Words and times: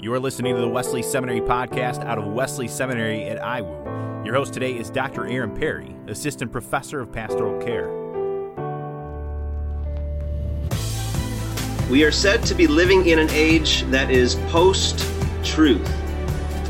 You 0.00 0.12
are 0.12 0.20
listening 0.20 0.54
to 0.54 0.60
the 0.60 0.68
Wesley 0.68 1.02
Seminary 1.02 1.40
podcast 1.40 2.04
out 2.04 2.18
of 2.18 2.26
Wesley 2.28 2.68
Seminary 2.68 3.24
at 3.24 3.42
IWU. 3.42 4.24
Your 4.24 4.36
host 4.36 4.54
today 4.54 4.78
is 4.78 4.90
Dr. 4.90 5.26
Aaron 5.26 5.50
Perry, 5.50 5.92
Assistant 6.06 6.52
Professor 6.52 7.00
of 7.00 7.10
Pastoral 7.10 7.60
Care. 7.60 7.88
We 11.90 12.04
are 12.04 12.12
said 12.12 12.44
to 12.44 12.54
be 12.54 12.68
living 12.68 13.06
in 13.06 13.18
an 13.18 13.28
age 13.30 13.82
that 13.90 14.08
is 14.08 14.36
post 14.50 15.04
truth. 15.42 15.90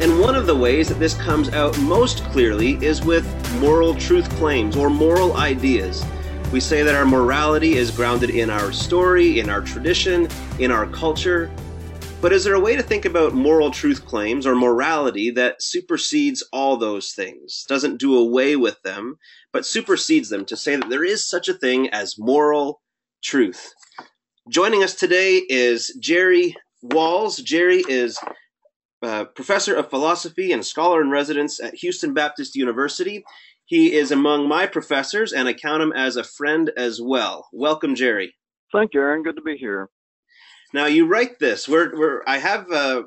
And 0.01 0.19
one 0.19 0.35
of 0.35 0.47
the 0.47 0.57
ways 0.57 0.89
that 0.89 0.99
this 0.99 1.13
comes 1.13 1.51
out 1.51 1.79
most 1.81 2.25
clearly 2.31 2.83
is 2.83 3.05
with 3.05 3.27
moral 3.61 3.95
truth 3.95 4.31
claims 4.37 4.75
or 4.75 4.89
moral 4.89 5.37
ideas. 5.37 6.03
We 6.51 6.61
say 6.61 6.83
that 6.83 6.95
our 6.95 7.05
morality 7.05 7.75
is 7.75 7.91
grounded 7.91 8.31
in 8.31 8.49
our 8.49 8.73
story, 8.73 9.39
in 9.39 9.51
our 9.51 9.61
tradition, 9.61 10.29
in 10.59 10.71
our 10.71 10.87
culture, 10.87 11.51
but 12.21 12.33
is 12.33 12.45
there 12.45 12.55
a 12.55 12.61
way 12.61 12.75
to 12.75 12.83
think 12.83 13.05
about 13.05 13.35
moral 13.35 13.71
truth 13.71 14.05
claims 14.05 14.45
or 14.47 14.55
morality 14.55 15.31
that 15.31 15.63
supersedes 15.63 16.43
all 16.53 16.77
those 16.77 17.13
things, 17.13 17.65
doesn't 17.69 17.99
do 18.01 18.17
away 18.17 18.57
with 18.57 18.83
them, 18.83 19.19
but 19.53 19.65
supersedes 19.65 20.29
them 20.29 20.45
to 20.47 20.57
say 20.57 20.75
that 20.75 20.89
there 20.91 21.05
is 21.05 21.29
such 21.29 21.49
a 21.49 21.55
thing 21.55 21.89
as 21.91 22.19
moral 22.19 22.81
truth? 23.23 23.73
Joining 24.51 24.83
us 24.83 24.95
today 24.95 25.43
is 25.49 25.97
Jerry 26.01 26.57
Walls. 26.83 27.37
Jerry 27.37 27.85
is 27.89 28.19
uh, 29.03 29.27
professor 29.27 29.77
of 29.77 29.91
philosophy 29.91 30.51
and 30.51 30.67
scholar 30.67 31.01
in 31.01 31.11
residence 31.11 31.61
at 31.63 31.77
Houston 31.77 32.15
Baptist 32.15 32.57
University. 32.57 33.23
He 33.65 33.95
is 33.95 34.11
among 34.11 34.49
my 34.49 34.67
professors, 34.67 35.33
and 35.33 35.47
I 35.47 35.53
count 35.53 35.83
him 35.83 35.93
as 35.93 36.17
a 36.17 36.25
friend 36.25 36.73
as 36.77 37.01
well. 37.01 37.47
Welcome, 37.53 37.95
Jerry. 37.95 38.35
Thank 38.73 38.95
you, 38.95 39.01
Aaron. 39.01 39.23
Good 39.23 39.37
to 39.37 39.43
be 39.43 39.57
here. 39.57 39.89
Now 40.75 40.87
you 40.87 41.07
write 41.07 41.39
this. 41.39 41.69
We're, 41.69 41.97
we're 41.97 42.23
I 42.27 42.39
have 42.39 42.71
uh, 42.71 43.05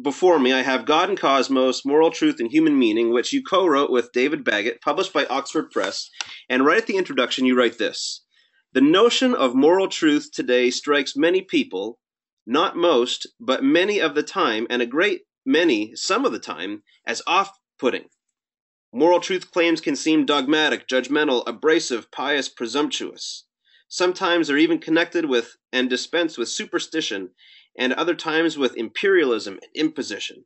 before 0.00 0.38
me. 0.40 0.52
I 0.52 0.62
have 0.62 0.86
God 0.86 1.08
and 1.08 1.18
Cosmos: 1.18 1.84
Moral 1.84 2.10
Truth 2.10 2.40
and 2.40 2.50
Human 2.50 2.76
Meaning, 2.76 3.12
which 3.12 3.32
you 3.32 3.42
co-wrote 3.42 3.92
with 3.92 4.12
David 4.12 4.42
Baggett, 4.42 4.80
published 4.80 5.12
by 5.12 5.24
Oxford 5.26 5.70
Press. 5.70 6.10
And 6.48 6.64
right 6.64 6.78
at 6.78 6.86
the 6.86 6.96
introduction, 6.96 7.46
you 7.46 7.56
write 7.56 7.78
this: 7.78 8.24
The 8.72 8.80
notion 8.80 9.34
of 9.34 9.54
moral 9.54 9.86
truth 9.86 10.30
today 10.32 10.70
strikes 10.70 11.16
many 11.16 11.42
people, 11.42 12.00
not 12.44 12.76
most, 12.76 13.28
but 13.38 13.62
many 13.62 14.00
of 14.00 14.16
the 14.16 14.24
time, 14.24 14.66
and 14.68 14.82
a 14.82 14.86
great 14.86 15.22
many 15.46 15.94
some 15.94 16.24
of 16.24 16.32
the 16.32 16.40
time, 16.40 16.82
as 17.06 17.22
off-putting. 17.26 18.06
Moral 18.92 19.20
truth 19.20 19.52
claims 19.52 19.80
can 19.80 19.94
seem 19.94 20.26
dogmatic, 20.26 20.88
judgmental, 20.88 21.44
abrasive, 21.46 22.10
pious, 22.10 22.48
presumptuous. 22.48 23.46
Sometimes 23.92 24.46
they're 24.46 24.56
even 24.56 24.78
connected 24.78 25.24
with 25.24 25.56
and 25.72 25.90
dispensed 25.90 26.38
with 26.38 26.48
superstition, 26.48 27.30
and 27.76 27.92
other 27.92 28.14
times 28.14 28.56
with 28.56 28.76
imperialism 28.76 29.54
and 29.54 29.72
imposition. 29.74 30.44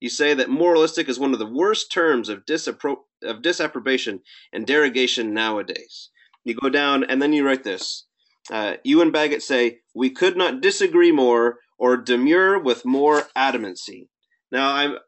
You 0.00 0.08
say 0.08 0.34
that 0.34 0.50
moralistic 0.50 1.08
is 1.08 1.16
one 1.16 1.32
of 1.32 1.38
the 1.38 1.46
worst 1.46 1.92
terms 1.92 2.28
of, 2.28 2.44
disappro- 2.44 3.04
of 3.22 3.40
disapprobation 3.40 4.22
and 4.52 4.66
derogation 4.66 5.32
nowadays. 5.32 6.10
You 6.42 6.56
go 6.56 6.68
down, 6.68 7.04
and 7.04 7.22
then 7.22 7.32
you 7.32 7.46
write 7.46 7.62
this. 7.62 8.06
Uh, 8.50 8.74
you 8.82 9.00
and 9.00 9.12
Baggett 9.12 9.44
say, 9.44 9.78
We 9.94 10.10
could 10.10 10.36
not 10.36 10.60
disagree 10.60 11.12
more 11.12 11.60
or 11.78 11.96
demur 11.96 12.58
with 12.58 12.84
more 12.84 13.28
adamancy. 13.36 14.08
Now, 14.50 14.74
I'm, 14.74 14.98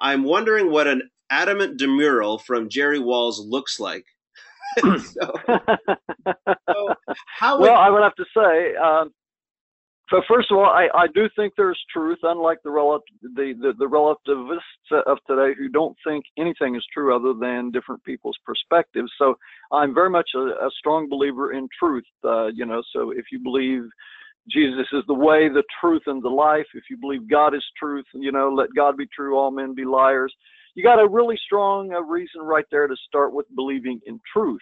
I'm 0.00 0.24
wondering 0.24 0.72
what 0.72 0.88
an 0.88 1.10
adamant 1.30 1.78
demurral 1.78 2.42
from 2.42 2.68
Jerry 2.68 2.98
Walls 2.98 3.38
looks 3.38 3.78
like 3.78 4.06
so, 4.98 5.32
so 6.68 6.94
well, 7.58 7.76
I 7.76 7.90
would 7.90 8.02
have 8.02 8.14
to 8.14 8.24
say, 8.34 8.76
um, 8.76 9.12
so 10.10 10.20
first 10.28 10.50
of 10.50 10.58
all, 10.58 10.64
I, 10.64 10.88
I 10.92 11.06
do 11.14 11.28
think 11.36 11.54
there's 11.56 11.80
truth, 11.92 12.18
unlike 12.24 12.58
the, 12.64 12.70
relative, 12.70 13.06
the, 13.22 13.54
the, 13.60 13.72
the 13.78 13.86
relativists 13.86 14.64
of 15.06 15.18
today 15.28 15.54
who 15.56 15.68
don't 15.68 15.96
think 16.04 16.24
anything 16.36 16.74
is 16.74 16.84
true 16.92 17.14
other 17.14 17.32
than 17.38 17.70
different 17.70 18.02
people's 18.02 18.36
perspectives. 18.44 19.12
So 19.18 19.36
I'm 19.72 19.94
very 19.94 20.10
much 20.10 20.30
a, 20.34 20.38
a 20.38 20.70
strong 20.76 21.08
believer 21.08 21.52
in 21.52 21.68
truth. 21.78 22.04
Uh, 22.24 22.48
you 22.48 22.66
know, 22.66 22.82
so 22.92 23.12
if 23.12 23.26
you 23.30 23.38
believe 23.38 23.82
Jesus 24.50 24.86
is 24.92 25.04
the 25.06 25.14
way, 25.14 25.48
the 25.48 25.62
truth, 25.80 26.02
and 26.06 26.20
the 26.20 26.28
life, 26.28 26.66
if 26.74 26.84
you 26.90 26.96
believe 26.96 27.30
God 27.30 27.54
is 27.54 27.64
truth, 27.78 28.06
you 28.12 28.32
know, 28.32 28.48
let 28.48 28.74
God 28.74 28.96
be 28.96 29.06
true, 29.14 29.38
all 29.38 29.52
men 29.52 29.76
be 29.76 29.84
liars 29.84 30.34
you 30.74 30.82
got 30.82 31.02
a 31.02 31.08
really 31.08 31.38
strong 31.44 31.92
uh, 31.92 32.00
reason 32.00 32.42
right 32.42 32.64
there 32.70 32.86
to 32.86 32.96
start 33.06 33.32
with 33.32 33.46
believing 33.54 34.00
in 34.06 34.20
truth. 34.32 34.60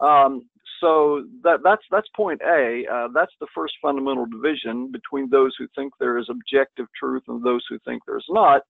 Um, 0.00 0.48
so 0.80 1.24
that, 1.42 1.60
that's 1.62 1.82
that's 1.90 2.08
point 2.16 2.40
A. 2.42 2.84
Uh, 2.90 3.08
that's 3.14 3.32
the 3.40 3.46
first 3.54 3.74
fundamental 3.80 4.26
division 4.26 4.90
between 4.90 5.30
those 5.30 5.54
who 5.58 5.66
think 5.74 5.92
there 5.98 6.18
is 6.18 6.28
objective 6.28 6.86
truth 6.98 7.22
and 7.28 7.42
those 7.44 7.64
who 7.68 7.78
think 7.84 8.02
there's 8.06 8.26
not. 8.28 8.62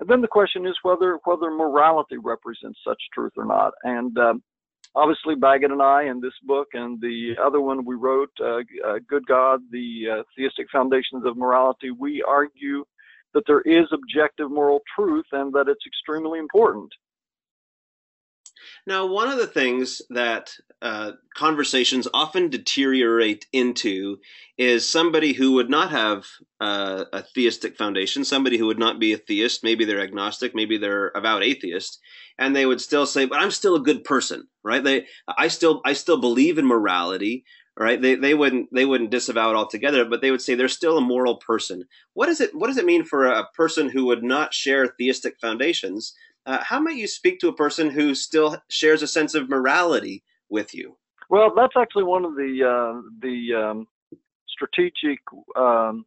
And 0.00 0.08
then 0.08 0.20
the 0.20 0.28
question 0.28 0.66
is 0.66 0.76
whether 0.82 1.18
whether 1.24 1.50
morality 1.50 2.18
represents 2.18 2.78
such 2.86 3.00
truth 3.14 3.32
or 3.36 3.46
not. 3.46 3.72
And 3.84 4.16
um, 4.18 4.42
obviously, 4.94 5.34
Baggett 5.34 5.70
and 5.70 5.82
I 5.82 6.04
in 6.04 6.20
this 6.20 6.34
book 6.42 6.68
and 6.74 7.00
the 7.00 7.34
other 7.42 7.60
one 7.60 7.84
we 7.84 7.94
wrote, 7.94 8.30
uh, 8.40 8.58
uh, 8.86 8.98
Good 9.08 9.26
God: 9.26 9.60
The 9.70 10.18
uh, 10.18 10.22
Theistic 10.36 10.66
Foundations 10.70 11.24
of 11.24 11.36
Morality, 11.36 11.90
we 11.90 12.22
argue 12.22 12.84
that 13.36 13.44
there 13.46 13.60
is 13.60 13.86
objective 13.92 14.50
moral 14.50 14.80
truth 14.96 15.26
and 15.30 15.52
that 15.52 15.68
it's 15.68 15.84
extremely 15.86 16.38
important. 16.38 16.90
Now, 18.86 19.04
one 19.04 19.28
of 19.28 19.36
the 19.36 19.46
things 19.46 20.00
that 20.08 20.54
uh, 20.80 21.12
conversations 21.34 22.08
often 22.14 22.48
deteriorate 22.48 23.44
into 23.52 24.16
is 24.56 24.88
somebody 24.88 25.34
who 25.34 25.52
would 25.52 25.68
not 25.68 25.90
have 25.90 26.24
uh, 26.62 27.04
a 27.12 27.22
theistic 27.22 27.76
foundation, 27.76 28.24
somebody 28.24 28.56
who 28.56 28.66
would 28.66 28.78
not 28.78 28.98
be 28.98 29.12
a 29.12 29.18
theist, 29.18 29.62
maybe 29.62 29.84
they're 29.84 30.00
agnostic, 30.00 30.54
maybe 30.54 30.78
they're 30.78 31.12
about 31.14 31.44
atheist, 31.44 32.00
and 32.38 32.56
they 32.56 32.64
would 32.64 32.80
still 32.80 33.04
say, 33.04 33.26
"But 33.26 33.40
I'm 33.40 33.50
still 33.50 33.74
a 33.74 33.82
good 33.82 34.02
person, 34.02 34.48
right? 34.64 34.82
They, 34.82 35.06
I 35.28 35.48
still, 35.48 35.82
I 35.84 35.92
still 35.92 36.18
believe 36.18 36.56
in 36.56 36.66
morality, 36.66 37.44
right? 37.76 38.00
They 38.00 38.14
they 38.14 38.34
wouldn't 38.34 38.72
they 38.72 38.84
wouldn't 38.84 39.10
disavow 39.10 39.50
it 39.50 39.56
altogether, 39.56 40.04
but 40.04 40.20
they 40.20 40.30
would 40.30 40.42
say 40.42 40.54
they're 40.54 40.68
still 40.68 40.98
a 40.98 41.02
moral 41.02 41.36
person. 41.36 41.84
What 42.14 42.26
does 42.26 42.40
it 42.40 42.54
what 42.54 42.68
does 42.68 42.78
it 42.78 42.86
mean 42.86 43.04
for 43.04 43.26
a 43.26 43.46
person 43.54 43.88
who 43.88 44.06
would 44.06 44.22
not 44.22 44.54
share 44.54 44.86
theistic 44.86 45.38
foundations? 45.40 46.14
Uh, 46.46 46.62
how 46.62 46.80
might 46.80 46.96
you 46.96 47.08
speak 47.08 47.40
to 47.40 47.48
a 47.48 47.54
person 47.54 47.90
who 47.90 48.14
still 48.14 48.62
shares 48.68 49.02
a 49.02 49.08
sense 49.08 49.34
of 49.34 49.48
morality 49.48 50.22
with 50.48 50.74
you? 50.74 50.96
Well, 51.28 51.52
that's 51.54 51.74
actually 51.76 52.04
one 52.04 52.24
of 52.24 52.36
the 52.36 52.62
uh, 52.64 53.00
the 53.20 53.54
um, 53.54 53.88
strategic 54.48 55.20
um, 55.56 56.06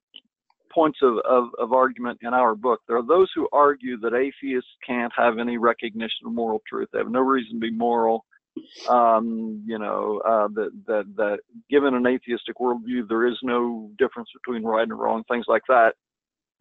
points 0.73 0.99
of, 1.01 1.17
of, 1.29 1.49
of, 1.59 1.73
argument 1.73 2.19
in 2.21 2.33
our 2.33 2.55
book. 2.55 2.79
There 2.87 2.97
are 2.97 3.05
those 3.05 3.29
who 3.35 3.49
argue 3.51 3.97
that 3.99 4.13
atheists 4.13 4.69
can't 4.85 5.11
have 5.17 5.39
any 5.39 5.57
recognition 5.57 6.25
of 6.25 6.31
moral 6.31 6.61
truth. 6.67 6.89
They 6.93 6.99
have 6.99 7.11
no 7.11 7.21
reason 7.21 7.55
to 7.55 7.59
be 7.59 7.71
moral 7.71 8.25
um, 8.89 9.63
you 9.65 9.77
know, 9.77 10.21
uh, 10.25 10.47
that, 10.55 10.71
that, 10.87 11.05
that 11.17 11.39
given 11.69 11.93
an 11.93 12.07
atheistic 12.07 12.57
worldview, 12.57 13.07
there 13.07 13.27
is 13.27 13.37
no 13.43 13.89
difference 13.97 14.29
between 14.33 14.63
right 14.63 14.83
and 14.83 14.97
wrong, 14.97 15.23
things 15.29 15.45
like 15.47 15.63
that. 15.67 15.93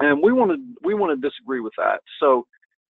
And 0.00 0.22
we 0.22 0.32
want 0.32 0.52
to, 0.52 0.58
we 0.84 0.94
want 0.94 1.20
to 1.20 1.28
disagree 1.28 1.60
with 1.60 1.72
that. 1.76 2.00
So, 2.20 2.46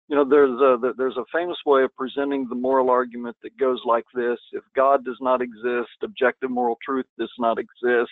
you 0.09 0.15
know, 0.15 0.27
there's 0.27 0.59
a, 0.59 0.93
there's 0.97 1.17
a 1.17 1.25
famous 1.31 1.57
way 1.65 1.83
of 1.83 1.95
presenting 1.95 2.47
the 2.49 2.55
moral 2.55 2.89
argument 2.89 3.37
that 3.43 3.57
goes 3.57 3.79
like 3.85 4.05
this. 4.13 4.39
If 4.53 4.63
God 4.75 5.05
does 5.05 5.17
not 5.21 5.41
exist, 5.41 5.89
objective 6.03 6.49
moral 6.49 6.77
truth 6.83 7.05
does 7.17 7.31
not 7.37 7.57
exist. 7.59 8.11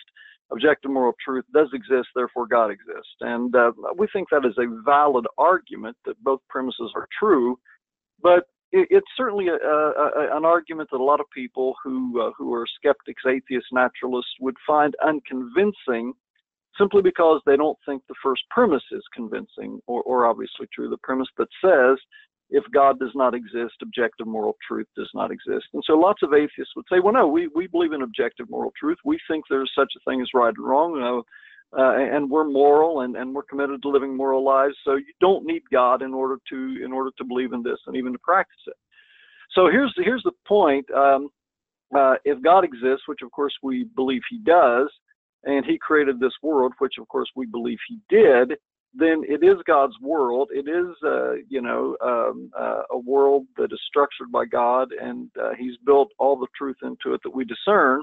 Objective 0.50 0.90
moral 0.90 1.12
truth 1.22 1.44
does 1.52 1.68
exist, 1.74 2.08
therefore 2.14 2.46
God 2.46 2.70
exists. 2.70 3.16
And 3.20 3.54
uh, 3.54 3.72
we 3.96 4.06
think 4.12 4.28
that 4.30 4.46
is 4.46 4.56
a 4.58 4.82
valid 4.84 5.26
argument 5.36 5.96
that 6.06 6.22
both 6.22 6.40
premises 6.48 6.92
are 6.94 7.08
true. 7.18 7.58
But 8.22 8.44
it's 8.72 9.06
certainly 9.16 9.48
a, 9.48 9.54
a, 9.54 10.36
an 10.36 10.44
argument 10.44 10.90
that 10.92 11.00
a 11.00 11.02
lot 11.02 11.20
of 11.20 11.26
people 11.34 11.74
who 11.82 12.20
uh, 12.20 12.30
who 12.36 12.52
are 12.54 12.66
skeptics, 12.76 13.22
atheists, 13.26 13.70
naturalists 13.72 14.32
would 14.40 14.56
find 14.66 14.94
unconvincing, 15.04 16.12
simply 16.78 17.02
because 17.02 17.40
they 17.46 17.56
don't 17.56 17.78
think 17.86 18.02
the 18.08 18.14
first 18.22 18.42
premise 18.50 18.82
is 18.92 19.02
convincing 19.14 19.80
or, 19.86 20.02
or 20.02 20.26
obviously 20.26 20.66
true. 20.74 20.90
The 20.90 20.98
premise 20.98 21.28
that 21.38 21.48
says 21.64 21.98
if 22.50 22.64
God 22.72 22.98
does 22.98 23.12
not 23.14 23.34
exist, 23.34 23.74
objective 23.82 24.26
moral 24.26 24.56
truth 24.66 24.86
does 24.96 25.10
not 25.14 25.30
exist. 25.30 25.66
And 25.74 25.82
so 25.86 25.94
lots 25.94 26.22
of 26.22 26.32
atheists 26.32 26.74
would 26.76 26.86
say, 26.90 26.98
well, 27.00 27.12
no, 27.12 27.26
we, 27.28 27.48
we 27.54 27.66
believe 27.66 27.92
in 27.92 28.02
objective 28.02 28.48
moral 28.48 28.72
truth. 28.78 28.98
We 29.04 29.18
think 29.28 29.44
there's 29.48 29.70
such 29.76 29.92
a 29.96 30.10
thing 30.10 30.20
as 30.22 30.28
right 30.34 30.54
and 30.56 30.66
wrong. 30.66 31.02
Uh, 31.02 31.22
uh, 31.76 31.96
and 31.96 32.30
we're 32.30 32.48
moral 32.48 33.02
and, 33.02 33.16
and 33.16 33.34
we're 33.34 33.42
committed 33.42 33.82
to 33.82 33.88
living 33.88 34.16
moral 34.16 34.44
lives. 34.44 34.74
So 34.84 34.96
you 34.96 35.12
don't 35.20 35.44
need 35.44 35.62
God 35.70 36.02
in 36.02 36.14
order 36.14 36.38
to 36.50 36.84
in 36.84 36.92
order 36.92 37.10
to 37.18 37.24
believe 37.24 37.52
in 37.52 37.62
this 37.62 37.78
and 37.86 37.96
even 37.96 38.12
to 38.12 38.18
practice 38.20 38.60
it. 38.66 38.76
So 39.52 39.68
here's 39.70 39.92
the, 39.96 40.02
here's 40.02 40.22
the 40.22 40.32
point. 40.46 40.90
Um, 40.90 41.28
uh, 41.96 42.16
if 42.24 42.42
God 42.42 42.64
exists, 42.64 43.06
which 43.06 43.20
of 43.22 43.30
course 43.32 43.54
we 43.62 43.84
believe 43.96 44.22
He 44.30 44.38
does, 44.38 44.88
and 45.44 45.64
He 45.64 45.78
created 45.78 46.20
this 46.20 46.32
world, 46.42 46.72
which 46.78 46.94
of 46.98 47.08
course 47.08 47.30
we 47.34 47.46
believe 47.46 47.78
He 47.88 47.98
did, 48.08 48.56
then 48.94 49.22
it 49.28 49.42
is 49.42 49.56
God's 49.66 49.94
world. 50.00 50.48
It 50.52 50.68
is, 50.68 50.94
uh, 51.04 51.34
you 51.48 51.60
know, 51.60 51.96
um, 52.02 52.50
uh, 52.58 52.82
a 52.90 52.98
world 52.98 53.46
that 53.56 53.72
is 53.72 53.80
structured 53.86 54.32
by 54.32 54.46
God, 54.46 54.88
and 54.92 55.30
uh, 55.40 55.50
He's 55.58 55.76
built 55.84 56.08
all 56.18 56.38
the 56.38 56.48
truth 56.56 56.76
into 56.82 57.14
it 57.14 57.20
that 57.24 57.34
we 57.34 57.44
discern 57.44 58.02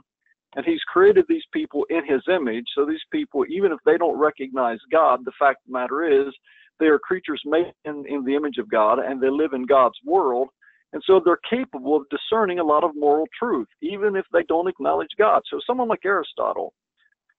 and 0.55 0.65
he's 0.65 0.81
created 0.93 1.25
these 1.27 1.43
people 1.51 1.85
in 1.89 2.05
his 2.05 2.21
image. 2.29 2.65
So 2.73 2.85
these 2.85 3.03
people, 3.11 3.45
even 3.49 3.71
if 3.71 3.79
they 3.85 3.97
don't 3.97 4.17
recognize 4.17 4.79
God, 4.91 5.19
the 5.25 5.31
fact 5.37 5.59
of 5.61 5.67
the 5.67 5.77
matter 5.79 6.03
is 6.03 6.33
They 6.79 6.87
are 6.87 6.99
creatures 6.99 7.41
made 7.45 7.73
in, 7.85 8.03
in 8.07 8.23
the 8.25 8.35
image 8.35 8.57
of 8.57 8.69
God 8.69 8.99
and 8.99 9.21
they 9.21 9.29
live 9.29 9.53
in 9.53 9.65
God's 9.65 9.97
world. 10.05 10.49
And 10.93 11.01
so 11.05 11.21
they're 11.23 11.39
capable 11.49 11.95
of 11.95 12.03
discerning 12.09 12.59
a 12.59 12.63
lot 12.63 12.83
of 12.83 12.91
moral 12.95 13.27
truth, 13.37 13.67
even 13.81 14.15
if 14.15 14.25
they 14.31 14.43
don't 14.47 14.67
acknowledge 14.67 15.09
God. 15.17 15.41
So 15.49 15.59
someone 15.65 15.89
like 15.89 16.05
Aristotle, 16.05 16.73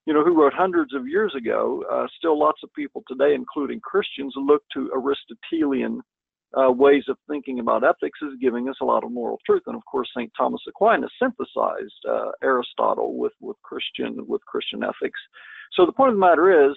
you 0.04 0.14
know, 0.14 0.24
who 0.24 0.40
wrote 0.40 0.52
hundreds 0.52 0.94
of 0.94 1.08
years 1.08 1.34
ago, 1.36 1.82
uh, 1.90 2.06
still 2.18 2.38
lots 2.38 2.60
of 2.62 2.72
people 2.74 3.02
today, 3.08 3.34
including 3.34 3.80
Christians, 3.80 4.34
look 4.36 4.62
to 4.74 4.90
Aristotelian 4.94 6.00
uh, 6.56 6.70
ways 6.70 7.04
of 7.08 7.18
thinking 7.28 7.60
about 7.60 7.84
ethics 7.84 8.18
is 8.22 8.32
giving 8.40 8.68
us 8.68 8.76
a 8.80 8.84
lot 8.84 9.04
of 9.04 9.12
moral 9.12 9.38
truth. 9.44 9.62
And 9.66 9.76
of 9.76 9.84
course, 9.84 10.08
St. 10.16 10.30
Thomas 10.36 10.62
Aquinas 10.68 11.10
synthesized 11.20 12.06
uh, 12.08 12.30
Aristotle 12.42 13.18
with, 13.18 13.32
with 13.40 13.56
Christian 13.62 14.26
with 14.26 14.44
Christian 14.46 14.82
ethics. 14.82 15.20
So 15.74 15.84
the 15.84 15.92
point 15.92 16.10
of 16.10 16.16
the 16.16 16.20
matter 16.20 16.70
is, 16.70 16.76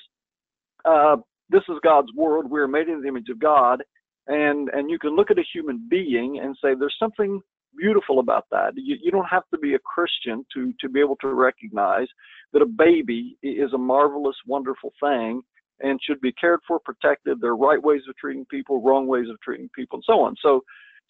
uh, 0.85 1.17
this 1.49 1.63
is 1.69 1.75
God's 1.83 2.13
world. 2.15 2.49
We 2.49 2.59
are 2.59 2.67
made 2.67 2.89
in 2.89 3.01
the 3.01 3.07
image 3.07 3.29
of 3.29 3.39
God, 3.39 3.83
and 4.27 4.69
and 4.69 4.89
you 4.89 4.99
can 4.99 5.15
look 5.15 5.31
at 5.31 5.39
a 5.39 5.43
human 5.53 5.87
being 5.89 6.39
and 6.43 6.55
say 6.61 6.69
there's 6.77 6.95
something 6.99 7.41
beautiful 7.77 8.19
about 8.19 8.45
that. 8.51 8.73
You, 8.75 8.97
you 9.01 9.11
don't 9.11 9.25
have 9.25 9.43
to 9.53 9.57
be 9.57 9.75
a 9.75 9.79
Christian 9.79 10.45
to 10.53 10.73
to 10.81 10.89
be 10.89 10.99
able 10.99 11.15
to 11.17 11.29
recognize 11.29 12.07
that 12.51 12.61
a 12.61 12.65
baby 12.65 13.37
is 13.41 13.73
a 13.73 13.77
marvelous, 13.77 14.35
wonderful 14.45 14.91
thing 15.01 15.41
and 15.81 15.99
should 16.01 16.21
be 16.21 16.31
cared 16.33 16.59
for, 16.67 16.79
protected. 16.79 17.39
There 17.41 17.51
are 17.51 17.57
right 17.57 17.81
ways 17.81 18.01
of 18.09 18.15
treating 18.17 18.45
people, 18.45 18.81
wrong 18.81 19.07
ways 19.07 19.27
of 19.29 19.39
treating 19.41 19.69
people, 19.75 19.97
and 19.97 20.03
so 20.05 20.21
on. 20.21 20.35
So, 20.41 20.61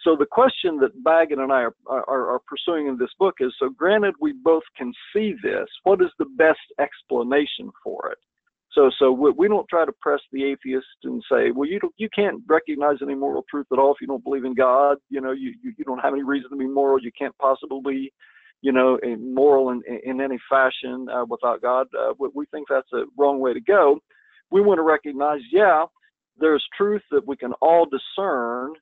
so 0.02 0.16
the 0.18 0.26
question 0.26 0.78
that 0.78 1.04
Baggett 1.04 1.40
and 1.40 1.52
I 1.52 1.64
are, 1.64 1.76
are, 1.88 2.34
are 2.34 2.42
pursuing 2.48 2.88
in 2.88 2.98
this 2.98 3.10
book 3.20 3.36
is: 3.40 3.54
so, 3.60 3.70
granted, 3.70 4.16
we 4.20 4.34
both 4.34 4.64
can 4.78 4.94
see 5.14 5.36
this. 5.44 5.68
What 5.84 6.02
is 6.02 6.10
the 6.18 6.26
best 6.38 6.60
explanation 6.80 7.72
for 7.84 8.12
it? 8.12 8.18
So, 8.72 8.92
so 9.00 9.12
we, 9.12 9.48
don't 9.48 9.68
try 9.68 9.84
to 9.84 9.92
press 10.00 10.20
the 10.32 10.44
atheist 10.44 10.86
and 11.04 11.24
say, 11.30 11.50
well, 11.50 11.68
you 11.68 11.80
don't, 11.80 11.94
you 11.98 12.08
can't 12.14 12.40
recognize 12.48 12.98
any 13.02 13.16
moral 13.16 13.44
truth 13.50 13.66
at 13.74 13.80
all 13.80 13.94
if 13.94 13.98
you 14.00 14.06
don't 14.06 14.24
believe 14.24 14.46
in 14.46 14.54
God. 14.54 14.98
You 15.10 15.22
know, 15.22 15.32
you, 15.32 15.56
you, 15.64 15.74
you 15.76 15.84
don't 15.84 15.98
have 15.98 16.14
any 16.14 16.22
reason 16.22 16.52
to 16.52 16.56
be 16.56 16.68
moral. 16.68 17.02
You 17.02 17.12
can't 17.18 17.36
possibly 17.40 18.14
you 18.62 18.72
know, 18.72 19.00
moral 19.20 19.70
in, 19.70 19.82
in 20.04 20.22
any 20.22 20.38
fashion 20.50 21.08
uh, 21.10 21.26
without 21.30 21.62
God. 21.62 21.88
Uh, 21.98 22.14
we 22.34 22.46
think 22.48 22.68
that's 22.70 22.92
a 22.94 23.04
wrong 23.18 23.40
way 23.40 23.54
to 23.54 23.62
go 23.62 24.00
we 24.52 24.62
want 24.62 24.78
to 24.78 24.84
recognize, 24.84 25.42
yeah, 25.52 25.86
there's 26.38 26.66
truth 26.78 27.02
that 27.12 27.28
we 27.28 27.38
can 27.38 27.54
all 27.62 27.86
discern. 27.86 28.74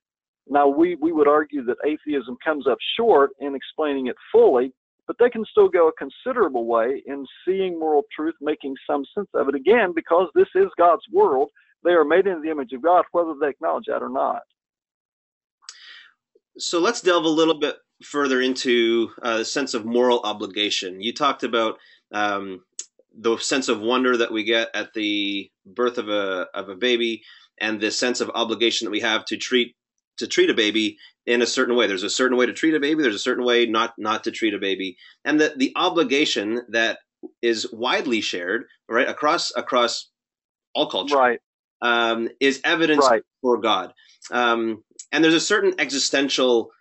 Now, 0.50 0.68
we, 0.68 0.96
we 0.96 1.12
would 1.12 1.28
argue 1.28 1.64
that 1.66 1.78
atheism 1.86 2.38
comes 2.44 2.68
up 2.68 2.78
short 2.98 3.32
in 3.40 3.56
explaining 3.56 4.08
it 4.08 4.16
fully, 4.32 4.74
but 5.08 5.18
they 5.20 5.30
can 5.30 5.44
still 5.52 5.68
go 5.68 5.88
a 5.88 5.92
considerable 5.94 6.66
way 6.66 7.04
in 7.06 7.26
seeing 7.46 7.80
moral 7.80 8.04
truth, 8.16 8.36
making 8.42 8.76
some 8.90 9.04
sense 9.16 9.30
of 9.34 9.50
it. 9.50 9.56
Again, 9.56 9.94
because 9.94 10.30
this 10.36 10.48
is 10.56 10.68
God's 10.78 11.04
world, 11.12 11.50
they 11.84 11.92
are 11.92 12.06
made 12.06 12.28
in 12.28 12.42
the 12.42 12.50
image 12.50 12.74
of 12.74 12.82
God, 12.82 13.06
whether 13.12 13.34
they 13.40 13.50
acknowledge 13.50 13.86
that 13.88 14.04
or 14.04 14.10
not. 14.10 14.42
So 16.58 16.80
let's 16.80 17.02
delve 17.02 17.26
a 17.26 17.30
little 17.30 17.60
bit 17.60 17.78
further 18.04 18.42
into 18.42 19.12
uh, 19.22 19.38
the 19.38 19.46
sense 19.46 19.74
of 19.74 19.86
moral 19.86 20.22
obligation. 20.24 21.02
You 21.02 21.14
talked 21.14 21.44
about 21.44 21.78
um, 22.12 22.64
the 23.18 23.38
sense 23.38 23.70
of 23.70 23.80
wonder 23.80 24.18
that 24.18 24.32
we 24.32 24.44
get 24.44 24.70
at 24.74 24.94
the 24.94 25.52
birth 25.76 25.98
of 25.98 26.10
a 26.10 26.48
of 26.54 26.70
a 26.70 26.76
baby 26.76 27.24
and 27.60 27.80
the 27.82 27.92
sense 27.92 28.22
of 28.22 28.32
obligation 28.34 28.86
that 28.86 28.92
we 28.92 29.02
have 29.02 29.26
to 29.26 29.38
treat 29.38 29.76
to 30.18 30.28
treat 30.28 30.50
a 30.50 30.54
baby 30.54 30.98
in 31.26 31.42
a 31.42 31.48
certain 31.48 31.76
way. 31.76 31.88
There's 31.88 32.04
a 32.04 32.10
certain 32.10 32.38
way 32.38 32.46
to 32.46 32.54
treat 32.54 32.74
a 32.74 32.80
baby. 32.80 33.02
There's 33.02 33.16
a 33.16 33.20
certain 33.20 33.46
way 33.46 33.66
not 33.66 33.94
not 33.98 34.24
to 34.26 34.32
treat 34.32 34.54
a 34.54 34.60
baby, 34.60 34.98
and 35.26 35.40
the 35.40 35.54
the 35.56 35.74
obligation 35.76 36.62
that 36.70 37.00
is 37.42 37.68
widely 37.72 38.22
shared 38.22 38.66
right 38.90 39.08
across 39.08 39.52
across 39.56 40.10
all 40.74 40.90
culture 40.90 41.18
right. 41.18 41.40
um, 41.82 42.30
is 42.40 42.62
evidence 42.64 43.08
right. 43.10 43.24
for 43.42 43.60
God. 43.60 43.94
Um, 44.32 44.84
and 45.12 45.24
there's 45.24 45.34
a 45.34 45.40
certain 45.40 45.74
existential 45.80 46.72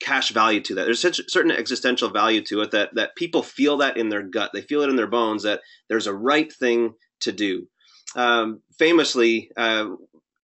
cash 0.00 0.30
value 0.30 0.60
to 0.60 0.74
that. 0.74 0.84
There's 0.84 1.00
such 1.00 1.18
a 1.18 1.28
certain 1.28 1.50
existential 1.50 2.10
value 2.10 2.42
to 2.46 2.62
it 2.62 2.70
that 2.72 2.94
that 2.94 3.16
people 3.16 3.42
feel 3.42 3.78
that 3.78 3.96
in 3.96 4.08
their 4.08 4.22
gut. 4.22 4.50
They 4.52 4.62
feel 4.62 4.82
it 4.82 4.90
in 4.90 4.96
their 4.96 5.06
bones 5.06 5.42
that 5.44 5.60
there's 5.88 6.06
a 6.06 6.14
right 6.14 6.52
thing 6.52 6.94
to 7.20 7.32
do. 7.32 7.68
Um, 8.16 8.60
famously, 8.78 9.50
uh, 9.56 9.88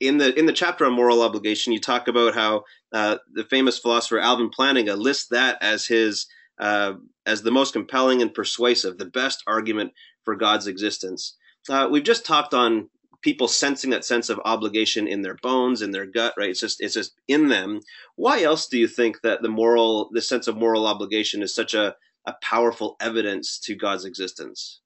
in 0.01 0.19
the 0.19 0.37
in 0.39 0.47
the 0.47 0.53
chapter 0.53 0.87
on 0.87 0.93
moral 0.93 1.23
obligation, 1.23 1.73
you 1.73 1.81
talk 1.81 2.09
about 2.09 2.35
how 2.35 2.65
uh, 2.93 3.19
the 3.33 3.45
famous 3.45 3.79
philosopher 3.79 4.19
Alvin 4.19 4.51
Plantinga 4.51 4.97
lists 4.97 5.29
that 5.29 5.59
as 5.61 5.87
his 5.87 6.27
uh, 6.59 6.95
as 7.27 7.43
the 7.43 7.51
most 7.51 7.73
compelling 7.73 8.23
and 8.23 8.33
persuasive, 8.33 8.99
the 8.99 9.05
best 9.05 9.43
argument 9.47 9.93
for 10.25 10.37
God's 10.37 10.67
existence. 10.67 11.37
Uh, 11.69 11.89
we've 11.91 12.03
just 12.03 12.25
talked 12.25 12.55
on 12.55 12.89
people 13.23 13.49
sensing 13.49 13.91
that 13.91 14.05
sense 14.05 14.31
of 14.31 14.41
obligation 14.45 15.07
in 15.07 15.23
their 15.23 15.37
bones, 15.43 15.83
in 15.83 15.91
their 15.91 16.07
gut, 16.07 16.35
right? 16.39 16.51
It's 16.51 16.61
just 16.61 16.81
it's 16.81 16.95
just 16.95 17.13
in 17.29 17.49
them. 17.49 17.81
Why 18.17 18.43
else 18.43 18.67
do 18.67 18.79
you 18.79 18.89
think 18.89 19.21
that 19.23 19.43
the 19.43 19.49
moral, 19.49 20.11
the 20.13 20.23
sense 20.23 20.49
of 20.49 20.57
moral 20.57 20.87
obligation, 20.87 21.43
is 21.43 21.55
such 21.55 21.75
a 21.75 21.95
a 22.27 22.35
powerful 22.43 22.97
evidence 23.01 23.59
to 23.61 23.75
God's 23.75 24.05
existence? 24.05 24.81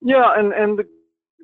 Yeah, 0.00 0.32
and 0.36 0.52
and 0.52 0.78
the 0.78 0.84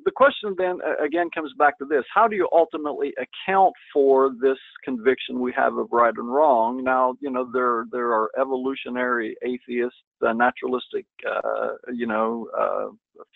the 0.03 0.11
question 0.11 0.55
then 0.57 0.79
again 1.03 1.29
comes 1.33 1.53
back 1.57 1.77
to 1.79 1.85
this: 1.85 2.03
How 2.13 2.27
do 2.27 2.35
you 2.35 2.47
ultimately 2.51 3.13
account 3.17 3.73
for 3.93 4.31
this 4.41 4.57
conviction 4.83 5.39
we 5.39 5.53
have 5.53 5.77
of 5.77 5.87
right 5.91 6.13
and 6.15 6.33
wrong? 6.33 6.83
Now, 6.83 7.15
you 7.21 7.31
know 7.31 7.49
there 7.51 7.85
there 7.91 8.11
are 8.13 8.29
evolutionary 8.39 9.35
atheists, 9.43 9.97
uh, 10.25 10.33
naturalistic, 10.33 11.05
uh, 11.29 11.69
you 11.93 12.07
know, 12.07 12.49
uh, 12.57 12.87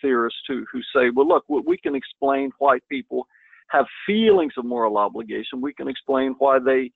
theorists 0.02 0.40
who 0.46 0.64
who 0.70 0.80
say, 0.94 1.10
well, 1.14 1.26
look, 1.26 1.44
we 1.48 1.78
can 1.78 1.94
explain 1.94 2.50
why 2.58 2.78
people 2.90 3.26
have 3.68 3.86
feelings 4.06 4.52
of 4.58 4.64
moral 4.64 4.98
obligation. 4.98 5.60
We 5.60 5.72
can 5.72 5.88
explain 5.88 6.34
why 6.38 6.58
they 6.58 6.90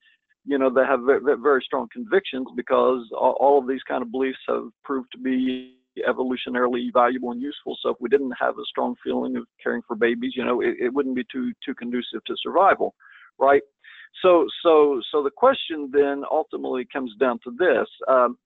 you 0.44 0.58
know 0.58 0.68
they 0.68 0.84
have 0.84 1.00
very, 1.00 1.20
very 1.40 1.62
strong 1.64 1.88
convictions 1.92 2.46
because 2.54 3.08
all 3.16 3.58
of 3.58 3.66
these 3.66 3.82
kind 3.88 4.02
of 4.02 4.12
beliefs 4.12 4.38
have 4.48 4.68
proved 4.84 5.10
to 5.12 5.18
be 5.18 5.78
evolutionarily 6.08 6.92
valuable 6.92 7.30
and 7.32 7.40
useful. 7.40 7.76
So 7.82 7.90
if 7.90 7.96
we 8.00 8.08
didn't 8.08 8.32
have 8.38 8.58
a 8.58 8.64
strong 8.66 8.94
feeling 9.02 9.36
of 9.36 9.44
caring 9.62 9.82
for 9.86 9.96
babies, 9.96 10.32
you 10.36 10.44
know, 10.44 10.60
it, 10.60 10.76
it 10.80 10.92
wouldn't 10.92 11.16
be 11.16 11.24
too 11.30 11.52
too 11.64 11.74
conducive 11.74 12.24
to 12.26 12.34
survival, 12.42 12.94
right? 13.38 13.62
So 14.22 14.46
so 14.62 15.00
so 15.10 15.22
the 15.22 15.30
question 15.30 15.90
then 15.92 16.22
ultimately 16.30 16.86
comes 16.92 17.12
down 17.18 17.38
to 17.44 17.50
this. 17.58 17.88
Um, 18.08 18.38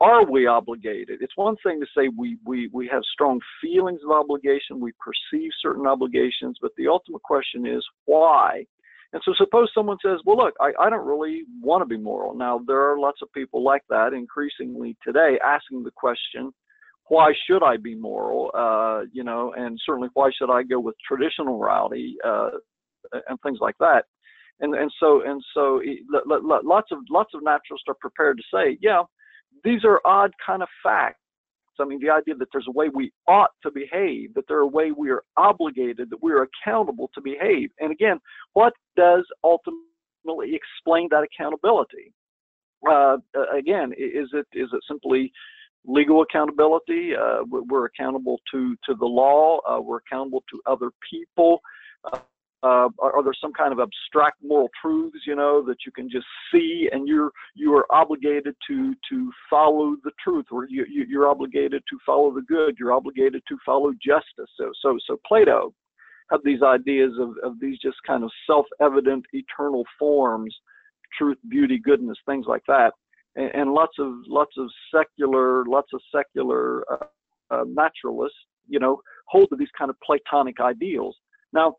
are 0.00 0.30
we 0.30 0.46
obligated? 0.46 1.22
It's 1.22 1.36
one 1.36 1.56
thing 1.62 1.80
to 1.80 1.86
say 1.96 2.08
we, 2.14 2.36
we, 2.44 2.68
we 2.70 2.86
have 2.88 3.02
strong 3.14 3.40
feelings 3.62 4.00
of 4.04 4.10
obligation, 4.10 4.78
we 4.78 4.92
perceive 5.00 5.50
certain 5.62 5.86
obligations, 5.86 6.58
but 6.60 6.72
the 6.76 6.86
ultimate 6.86 7.22
question 7.22 7.66
is 7.66 7.82
why? 8.04 8.66
And 9.14 9.22
so 9.24 9.32
suppose 9.38 9.70
someone 9.74 9.96
says, 10.04 10.20
well, 10.26 10.36
look, 10.36 10.54
I, 10.60 10.72
I 10.78 10.90
don't 10.90 11.06
really 11.06 11.44
want 11.62 11.80
to 11.80 11.86
be 11.86 11.96
moral. 11.96 12.34
Now, 12.34 12.60
there 12.66 12.80
are 12.90 12.98
lots 12.98 13.22
of 13.22 13.32
people 13.32 13.62
like 13.62 13.82
that 13.88 14.12
increasingly 14.12 14.96
today 15.02 15.38
asking 15.42 15.84
the 15.84 15.92
question, 15.92 16.52
why 17.08 17.32
should 17.46 17.62
I 17.62 17.76
be 17.76 17.94
moral? 17.94 18.50
Uh, 18.54 19.02
you 19.12 19.24
know, 19.24 19.52
and 19.56 19.78
certainly 19.84 20.08
why 20.14 20.30
should 20.36 20.50
I 20.50 20.62
go 20.62 20.80
with 20.80 20.94
traditional 21.06 21.58
morality 21.58 22.16
uh, 22.24 22.50
and 23.28 23.38
things 23.42 23.58
like 23.60 23.76
that? 23.78 24.04
And 24.60 24.74
and 24.74 24.90
so 24.98 25.22
and 25.26 25.42
so 25.52 25.80
lots 26.08 26.88
of 26.90 26.98
lots 27.10 27.32
of 27.34 27.42
naturalists 27.42 27.86
are 27.88 27.96
prepared 28.00 28.38
to 28.38 28.42
say, 28.52 28.78
yeah, 28.80 29.02
these 29.64 29.84
are 29.84 30.00
odd 30.04 30.32
kind 30.44 30.62
of 30.62 30.68
facts. 30.82 31.20
I 31.78 31.84
mean, 31.84 32.00
the 32.00 32.08
idea 32.08 32.34
that 32.36 32.48
there's 32.52 32.66
a 32.68 32.72
way 32.72 32.88
we 32.88 33.12
ought 33.28 33.50
to 33.62 33.70
behave, 33.70 34.32
that 34.32 34.44
there's 34.48 34.62
a 34.62 34.66
way 34.66 34.92
we 34.92 35.10
are 35.10 35.22
obligated, 35.36 36.08
that 36.08 36.22
we 36.22 36.32
are 36.32 36.48
accountable 36.48 37.10
to 37.14 37.20
behave. 37.20 37.68
And 37.80 37.92
again, 37.92 38.18
what 38.54 38.72
does 38.96 39.26
ultimately 39.44 40.54
explain 40.54 41.08
that 41.10 41.22
accountability? 41.22 42.14
Uh, 42.88 43.18
again, 43.54 43.92
is 43.92 44.30
it 44.32 44.46
is 44.54 44.70
it 44.72 44.80
simply 44.88 45.30
legal 45.86 46.22
accountability. 46.22 47.12
Uh, 47.14 47.38
we're 47.48 47.86
accountable 47.86 48.40
to 48.52 48.76
to 48.84 48.94
the 48.94 49.06
law. 49.06 49.58
Uh, 49.68 49.80
we're 49.80 49.98
accountable 49.98 50.42
to 50.50 50.60
other 50.66 50.90
people. 51.10 51.60
Uh, 52.04 52.18
uh, 52.62 52.88
are, 52.98 53.16
are, 53.16 53.22
there 53.22 53.34
some 53.40 53.52
kind 53.52 53.72
of 53.72 53.78
abstract 53.78 54.38
moral 54.42 54.68
truths, 54.80 55.18
you 55.26 55.36
know, 55.36 55.62
that 55.62 55.76
you 55.84 55.92
can 55.92 56.08
just 56.10 56.26
see, 56.52 56.88
and 56.90 57.06
you're 57.06 57.30
you 57.54 57.72
are 57.74 57.86
obligated 57.90 58.56
to 58.66 58.94
to 59.08 59.30
follow 59.48 59.94
the 60.04 60.10
truth, 60.22 60.46
or 60.50 60.66
you, 60.68 60.84
you 60.90 61.04
you're 61.08 61.28
obligated 61.28 61.82
to 61.88 61.98
follow 62.04 62.32
the 62.34 62.42
good. 62.42 62.76
You're 62.78 62.92
obligated 62.92 63.42
to 63.48 63.58
follow 63.64 63.92
justice. 63.92 64.50
So 64.58 64.72
so 64.80 64.98
so 65.06 65.20
Plato 65.26 65.74
had 66.30 66.40
these 66.44 66.62
ideas 66.62 67.12
of 67.20 67.34
of 67.44 67.60
these 67.60 67.78
just 67.78 67.98
kind 68.06 68.24
of 68.24 68.30
self-evident 68.46 69.26
eternal 69.32 69.84
forms, 69.98 70.54
truth, 71.16 71.38
beauty, 71.48 71.78
goodness, 71.78 72.18
things 72.26 72.46
like 72.48 72.62
that 72.68 72.92
and, 73.36 73.50
and 73.54 73.72
lots 73.72 73.94
of 73.98 74.12
lots 74.26 74.52
of 74.58 74.68
secular 74.94 75.64
lots 75.64 75.88
of 75.94 76.00
secular 76.14 76.84
uh, 76.90 77.06
uh, 77.50 77.64
naturalists, 77.68 78.38
you 78.68 78.80
know, 78.80 79.00
hold 79.26 79.48
to 79.50 79.56
these 79.56 79.68
kind 79.78 79.90
of 79.90 79.96
Platonic 80.04 80.60
ideals. 80.60 81.16
Now, 81.52 81.76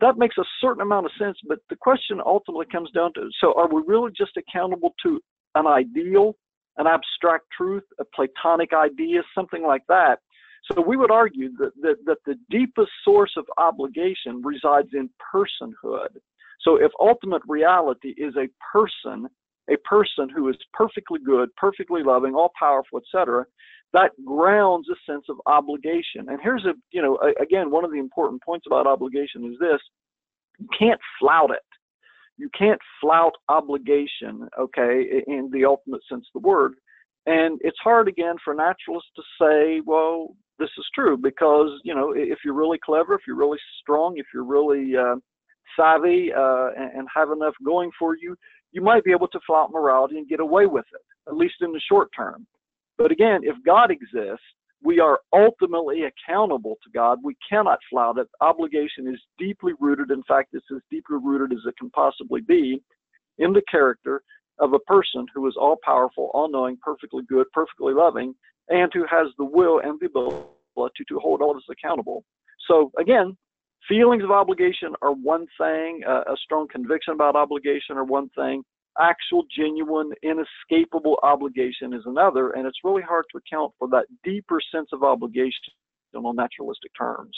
that 0.00 0.16
makes 0.16 0.38
a 0.38 0.44
certain 0.60 0.80
amount 0.80 1.06
of 1.06 1.12
sense, 1.18 1.36
but 1.46 1.58
the 1.70 1.76
question 1.76 2.20
ultimately 2.24 2.66
comes 2.70 2.90
down 2.92 3.12
to: 3.14 3.28
so, 3.40 3.52
are 3.56 3.68
we 3.68 3.82
really 3.86 4.12
just 4.16 4.32
accountable 4.36 4.94
to 5.04 5.20
an 5.54 5.66
ideal, 5.66 6.34
an 6.78 6.86
abstract 6.86 7.44
truth, 7.56 7.84
a 8.00 8.04
Platonic 8.14 8.72
idea, 8.72 9.22
something 9.34 9.62
like 9.62 9.82
that? 9.88 10.18
So 10.72 10.80
we 10.80 10.96
would 10.96 11.10
argue 11.10 11.50
that, 11.58 11.72
that, 11.82 11.96
that 12.06 12.18
the 12.24 12.36
deepest 12.50 12.90
source 13.04 13.32
of 13.36 13.44
obligation 13.58 14.42
resides 14.42 14.88
in 14.94 15.10
personhood. 15.34 16.08
So 16.62 16.76
if 16.76 16.90
ultimate 16.98 17.42
reality 17.46 18.14
is 18.16 18.34
a 18.36 18.48
person, 18.72 19.28
a 19.70 19.76
person 19.78 20.28
who 20.28 20.48
is 20.48 20.56
perfectly 20.72 21.18
good, 21.24 21.54
perfectly 21.56 22.02
loving, 22.02 22.34
all 22.34 22.52
powerful, 22.58 22.98
etc., 22.98 23.44
that 23.92 24.10
grounds 24.24 24.88
a 24.88 25.12
sense 25.12 25.24
of 25.28 25.36
obligation. 25.46 26.28
And 26.28 26.38
here's 26.42 26.64
a, 26.64 26.74
you 26.90 27.00
know, 27.00 27.16
a, 27.22 27.40
again, 27.42 27.70
one 27.70 27.84
of 27.84 27.92
the 27.92 27.98
important 27.98 28.42
points 28.42 28.66
about 28.66 28.86
obligation 28.86 29.44
is 29.44 29.58
this: 29.60 29.80
you 30.58 30.68
can't 30.76 31.00
flout 31.20 31.50
it. 31.50 31.62
You 32.36 32.50
can't 32.58 32.80
flout 33.00 33.32
obligation, 33.48 34.48
okay, 34.58 35.22
in 35.28 35.48
the 35.52 35.64
ultimate 35.64 36.00
sense 36.10 36.26
of 36.34 36.42
the 36.42 36.48
word. 36.48 36.74
And 37.26 37.60
it's 37.62 37.78
hard 37.82 38.08
again 38.08 38.34
for 38.44 38.54
naturalists 38.54 39.10
to 39.16 39.22
say, 39.40 39.80
well, 39.86 40.34
this 40.58 40.70
is 40.78 40.86
true 40.94 41.16
because 41.16 41.70
you 41.84 41.94
know 41.94 42.12
if 42.12 42.38
you're 42.44 42.54
really 42.54 42.78
clever, 42.84 43.14
if 43.14 43.22
you're 43.26 43.36
really 43.36 43.58
strong, 43.80 44.18
if 44.18 44.26
you're 44.32 44.44
really 44.44 44.96
uh, 44.96 45.16
savvy 45.78 46.32
uh, 46.32 46.68
and, 46.76 46.98
and 46.98 47.08
have 47.14 47.30
enough 47.30 47.54
going 47.64 47.90
for 47.98 48.16
you, 48.16 48.36
you 48.74 48.82
might 48.82 49.04
be 49.04 49.12
able 49.12 49.28
to 49.28 49.40
flout 49.46 49.70
morality 49.70 50.18
and 50.18 50.28
get 50.28 50.40
away 50.40 50.66
with 50.66 50.84
it, 50.92 51.00
at 51.30 51.36
least 51.36 51.54
in 51.62 51.72
the 51.72 51.80
short 51.88 52.10
term. 52.14 52.46
But 52.98 53.12
again, 53.12 53.40
if 53.44 53.56
God 53.64 53.90
exists, 53.90 54.44
we 54.82 55.00
are 55.00 55.20
ultimately 55.32 56.02
accountable 56.02 56.76
to 56.84 56.90
God. 56.90 57.20
We 57.22 57.36
cannot 57.48 57.78
flout 57.88 58.18
it. 58.18 58.26
Obligation 58.40 59.08
is 59.08 59.20
deeply 59.38 59.72
rooted. 59.80 60.10
In 60.10 60.22
fact, 60.24 60.50
it's 60.52 60.66
as 60.74 60.82
deeply 60.90 61.16
rooted 61.22 61.56
as 61.56 61.64
it 61.66 61.76
can 61.78 61.88
possibly 61.90 62.42
be 62.42 62.82
in 63.38 63.52
the 63.52 63.62
character 63.70 64.22
of 64.58 64.72
a 64.74 64.78
person 64.80 65.26
who 65.34 65.46
is 65.46 65.54
all 65.58 65.78
powerful, 65.84 66.30
all 66.34 66.50
knowing, 66.50 66.76
perfectly 66.82 67.22
good, 67.28 67.46
perfectly 67.52 67.94
loving, 67.94 68.34
and 68.68 68.90
who 68.92 69.04
has 69.10 69.28
the 69.38 69.44
will 69.44 69.80
and 69.80 69.98
the 70.00 70.06
ability 70.06 70.36
to, 70.76 71.04
to 71.08 71.18
hold 71.20 71.40
all 71.40 71.52
of 71.52 71.56
us 71.56 71.62
accountable. 71.70 72.24
So 72.68 72.90
again, 72.98 73.36
feelings 73.88 74.24
of 74.24 74.30
obligation 74.30 74.94
are 75.02 75.12
one 75.12 75.46
thing, 75.58 76.02
uh, 76.06 76.22
a 76.32 76.36
strong 76.42 76.68
conviction 76.68 77.14
about 77.14 77.36
obligation 77.36 77.96
are 77.96 78.04
one 78.04 78.28
thing, 78.30 78.62
actual, 78.98 79.44
genuine, 79.56 80.10
inescapable 80.22 81.18
obligation 81.22 81.92
is 81.92 82.02
another, 82.06 82.50
and 82.50 82.66
it's 82.66 82.78
really 82.84 83.02
hard 83.02 83.24
to 83.32 83.38
account 83.38 83.72
for 83.78 83.88
that 83.88 84.06
deeper 84.22 84.60
sense 84.72 84.88
of 84.92 85.02
obligation 85.02 85.72
on 86.14 86.36
naturalistic 86.36 86.92
terms. 86.96 87.36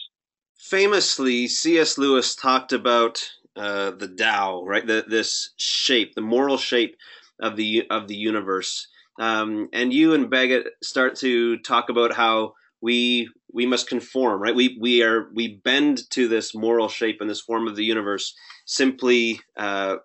Famously, 0.58 1.48
C.S. 1.48 1.96
Lewis 1.96 2.34
talked 2.34 2.72
about 2.72 3.30
uh, 3.56 3.90
the 3.92 4.08
Tao, 4.08 4.64
right? 4.64 4.86
The, 4.86 5.04
this 5.08 5.50
shape, 5.56 6.14
the 6.14 6.20
moral 6.20 6.58
shape 6.58 6.96
of 7.40 7.56
the 7.56 7.84
of 7.90 8.08
the 8.08 8.16
universe. 8.16 8.88
Um, 9.18 9.68
and 9.72 9.92
you 9.92 10.14
and 10.14 10.28
Baggett 10.28 10.66
start 10.82 11.16
to 11.16 11.58
talk 11.58 11.88
about 11.88 12.12
how 12.12 12.54
we 12.80 13.30
we 13.52 13.66
must 13.66 13.88
conform, 13.88 14.40
right? 14.40 14.54
We 14.54 14.76
we 14.80 15.02
are 15.02 15.28
we 15.34 15.56
bend 15.64 16.08
to 16.10 16.28
this 16.28 16.54
moral 16.54 16.88
shape 16.88 17.18
and 17.20 17.30
this 17.30 17.40
form 17.40 17.66
of 17.66 17.76
the 17.76 17.84
universe 17.84 18.34
simply 18.66 19.40
uh, 19.56 19.96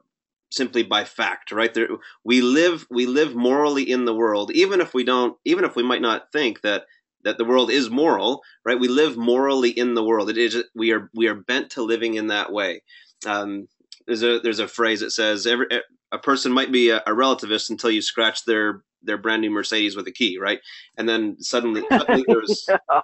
simply 0.52 0.84
by 0.84 1.04
fact, 1.04 1.52
right? 1.52 1.74
There, 1.74 1.88
we 2.24 2.42
live 2.42 2.86
we 2.90 3.06
live 3.06 3.36
morally 3.36 3.90
in 3.90 4.06
the 4.06 4.16
world, 4.16 4.52
even 4.52 4.82
if 4.82 4.94
we 4.94 5.04
don't, 5.04 5.36
even 5.46 5.66
if 5.66 5.76
we 5.76 5.84
might 5.84 6.02
not 6.02 6.32
think 6.32 6.62
that 6.62 6.86
that 7.24 7.38
the 7.38 7.46
world 7.46 7.70
is 7.70 7.90
moral, 7.90 8.42
right? 8.66 8.80
We 8.80 8.88
live 8.88 9.18
morally 9.18 9.70
in 9.70 9.94
the 9.94 10.04
world. 10.04 10.30
It 10.30 10.38
is 10.38 10.64
we 10.76 10.92
are 10.92 11.10
we 11.14 11.28
are 11.28 11.36
bent 11.36 11.72
to 11.72 11.84
living 11.84 12.16
in 12.16 12.28
that 12.28 12.52
way. 12.52 12.84
Um, 13.26 13.68
there's 14.08 14.24
a 14.24 14.40
there's 14.40 14.60
a 14.60 14.68
phrase 14.68 15.00
that 15.02 15.12
says 15.12 15.46
every 15.46 15.68
a 16.12 16.18
person 16.18 16.52
might 16.52 16.72
be 16.72 16.90
a, 16.90 16.98
a 16.98 17.12
relativist 17.12 17.70
until 17.70 17.92
you 17.92 18.02
scratch 18.02 18.46
their 18.46 18.84
their 19.04 19.18
brand 19.18 19.42
new 19.42 19.52
Mercedes 19.52 19.96
with 19.96 20.08
a 20.08 20.12
key, 20.12 20.38
right? 20.40 20.60
And 20.98 21.08
then 21.08 21.38
suddenly, 21.40 21.84
suddenly 21.92 22.24
there's 22.28 22.66
yeah 22.70 23.02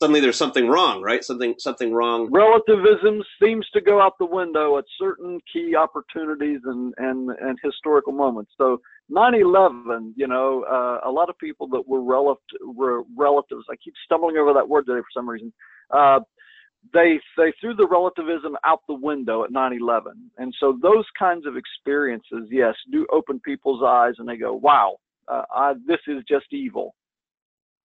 suddenly 0.00 0.20
there's 0.20 0.36
something 0.36 0.66
wrong, 0.66 1.02
right? 1.02 1.22
Something 1.22 1.54
something 1.58 1.92
wrong. 1.92 2.28
Relativism 2.30 3.22
seems 3.42 3.68
to 3.70 3.80
go 3.80 4.00
out 4.00 4.14
the 4.18 4.26
window 4.26 4.78
at 4.78 4.84
certain 4.98 5.40
key 5.52 5.76
opportunities 5.76 6.60
and 6.64 6.94
and 6.98 7.30
and 7.30 7.58
historical 7.62 8.12
moments. 8.12 8.52
So 8.56 8.80
9/11, 9.10 10.14
you 10.16 10.26
know, 10.26 10.64
uh, 10.64 11.08
a 11.08 11.10
lot 11.10 11.28
of 11.28 11.38
people 11.38 11.68
that 11.68 11.86
were, 11.86 12.02
relative, 12.02 12.60
were 12.62 13.02
relatives. 13.16 13.64
I 13.70 13.76
keep 13.76 13.94
stumbling 14.04 14.36
over 14.36 14.52
that 14.54 14.68
word 14.68 14.86
today 14.86 15.00
for 15.00 15.12
some 15.12 15.28
reason. 15.28 15.52
Uh, 15.90 16.20
they 16.94 17.20
they 17.36 17.52
threw 17.60 17.74
the 17.74 17.86
relativism 17.86 18.56
out 18.64 18.80
the 18.88 18.94
window 18.94 19.44
at 19.44 19.50
9/11, 19.50 20.12
and 20.38 20.54
so 20.58 20.78
those 20.80 21.04
kinds 21.18 21.44
of 21.44 21.56
experiences, 21.56 22.48
yes, 22.50 22.74
do 22.90 23.06
open 23.12 23.38
people's 23.40 23.82
eyes, 23.82 24.14
and 24.18 24.26
they 24.26 24.38
go, 24.38 24.54
"Wow, 24.54 24.96
uh, 25.30 25.42
I, 25.54 25.74
this 25.86 26.00
is 26.08 26.22
just 26.28 26.46
evil." 26.52 26.94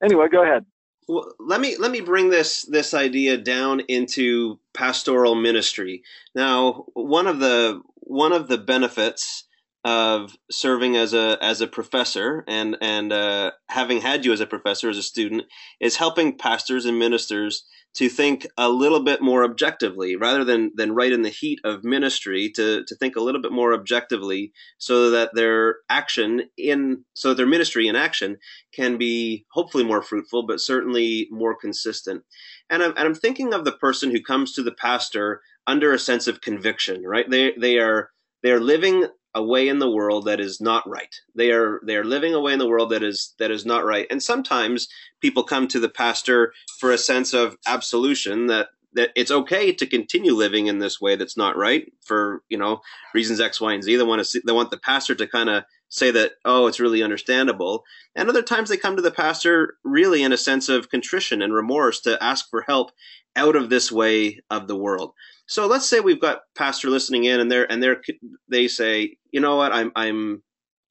Anyway, 0.03 0.27
go 0.31 0.43
ahead. 0.43 0.65
Well, 1.07 1.33
let 1.39 1.61
me 1.61 1.77
let 1.77 1.91
me 1.91 2.01
bring 2.01 2.29
this 2.29 2.63
this 2.63 2.93
idea 2.93 3.37
down 3.37 3.81
into 3.81 4.59
pastoral 4.73 5.35
ministry. 5.35 6.03
Now, 6.33 6.85
one 6.93 7.27
of 7.27 7.39
the 7.39 7.81
one 7.95 8.33
of 8.33 8.47
the 8.47 8.57
benefits 8.57 9.45
of 9.85 10.35
serving 10.49 10.97
as 10.97 11.13
a 11.13 11.37
as 11.41 11.61
a 11.61 11.67
professor 11.67 12.43
and 12.47 12.75
and 12.81 13.13
uh, 13.13 13.51
having 13.69 14.01
had 14.01 14.25
you 14.25 14.33
as 14.33 14.41
a 14.41 14.47
professor 14.47 14.89
as 14.89 14.97
a 14.97 15.03
student 15.03 15.43
is 15.79 15.95
helping 15.95 16.35
pastors 16.35 16.85
and 16.85 16.97
ministers 16.97 17.65
to 17.93 18.09
think 18.09 18.47
a 18.57 18.67
little 18.67 19.03
bit 19.03 19.21
more 19.21 19.43
objectively 19.43 20.15
rather 20.15 20.43
than 20.43 20.71
than 20.75 20.95
right 20.95 21.11
in 21.11 21.21
the 21.21 21.29
heat 21.29 21.59
of 21.63 21.83
ministry 21.83 22.49
to 22.49 22.83
to 22.85 22.95
think 22.95 23.15
a 23.15 23.21
little 23.21 23.39
bit 23.39 23.51
more 23.51 23.75
objectively 23.75 24.51
so 24.79 25.11
that 25.11 25.29
their 25.35 25.77
action 25.87 26.41
in 26.57 27.05
so 27.13 27.35
their 27.35 27.45
ministry 27.45 27.87
in 27.87 27.95
action 27.95 28.37
can 28.73 28.97
be 28.97 29.45
hopefully 29.51 29.83
more 29.83 30.01
fruitful 30.01 30.47
but 30.47 30.59
certainly 30.59 31.27
more 31.29 31.55
consistent. 31.55 32.23
And 32.71 32.81
I'm, 32.81 32.91
and 32.97 33.07
I'm 33.07 33.15
thinking 33.15 33.53
of 33.53 33.65
the 33.65 33.71
person 33.71 34.09
who 34.09 34.21
comes 34.23 34.53
to 34.53 34.63
the 34.63 34.73
pastor 34.73 35.41
under 35.67 35.93
a 35.93 35.99
sense 35.99 36.25
of 36.25 36.41
conviction 36.41 37.03
right? 37.03 37.29
They 37.29 37.53
they 37.55 37.77
are 37.77 38.09
they 38.41 38.51
are 38.51 38.59
living 38.59 39.07
a 39.35 39.43
way 39.43 39.67
in 39.67 39.79
the 39.79 39.91
world 39.91 40.25
that 40.25 40.39
is 40.39 40.61
not 40.61 40.87
right. 40.89 41.13
They 41.35 41.51
are 41.51 41.81
they 41.85 41.97
are 41.97 42.05
living 42.05 42.33
a 42.33 42.39
way 42.39 42.53
in 42.53 42.59
the 42.59 42.67
world 42.67 42.89
that 42.91 43.03
is 43.03 43.35
that 43.37 43.51
is 43.51 43.65
not 43.65 43.85
right. 43.85 44.07
And 44.09 44.23
sometimes 44.23 44.87
people 45.21 45.43
come 45.43 45.67
to 45.67 45.79
the 45.79 45.89
pastor 45.89 46.53
for 46.79 46.91
a 46.91 46.97
sense 46.97 47.33
of 47.33 47.57
absolution 47.67 48.47
that 48.47 48.69
that 48.93 49.11
it's 49.13 49.31
okay 49.31 49.73
to 49.73 49.85
continue 49.85 50.33
living 50.33 50.67
in 50.67 50.79
this 50.79 51.01
way 51.01 51.17
that's 51.17 51.35
not 51.35 51.57
right 51.57 51.91
for 52.01 52.43
you 52.49 52.57
know 52.57 52.79
reasons 53.13 53.41
X, 53.41 53.59
Y, 53.59 53.73
and 53.73 53.83
Z. 53.83 53.97
They 53.97 54.03
want 54.03 54.19
to 54.19 54.25
see, 54.25 54.41
they 54.45 54.53
want 54.53 54.71
the 54.71 54.79
pastor 54.79 55.13
to 55.15 55.27
kind 55.27 55.49
of 55.49 55.65
say 55.89 56.11
that 56.11 56.33
oh 56.45 56.67
it's 56.67 56.79
really 56.79 57.03
understandable. 57.03 57.83
And 58.15 58.29
other 58.29 58.41
times 58.41 58.69
they 58.69 58.77
come 58.77 58.95
to 58.95 59.01
the 59.01 59.11
pastor 59.11 59.75
really 59.83 60.23
in 60.23 60.31
a 60.31 60.37
sense 60.37 60.69
of 60.69 60.89
contrition 60.89 61.41
and 61.41 61.53
remorse 61.53 61.99
to 62.01 62.23
ask 62.23 62.49
for 62.49 62.61
help 62.61 62.91
out 63.35 63.57
of 63.57 63.69
this 63.69 63.91
way 63.91 64.39
of 64.49 64.67
the 64.67 64.77
world. 64.77 65.11
So 65.47 65.67
let's 65.67 65.87
say 65.87 65.99
we've 65.99 66.21
got 66.21 66.41
pastor 66.55 66.89
listening 66.89 67.25
in, 67.25 67.39
and 67.39 67.51
they're 67.51 67.71
and 67.71 67.81
they're 67.81 68.01
they 68.47 68.67
say, 68.67 69.17
you 69.35 69.41
know 69.41 69.57
what, 69.57 69.73
I'm 69.73 69.91
I'm 69.97 70.41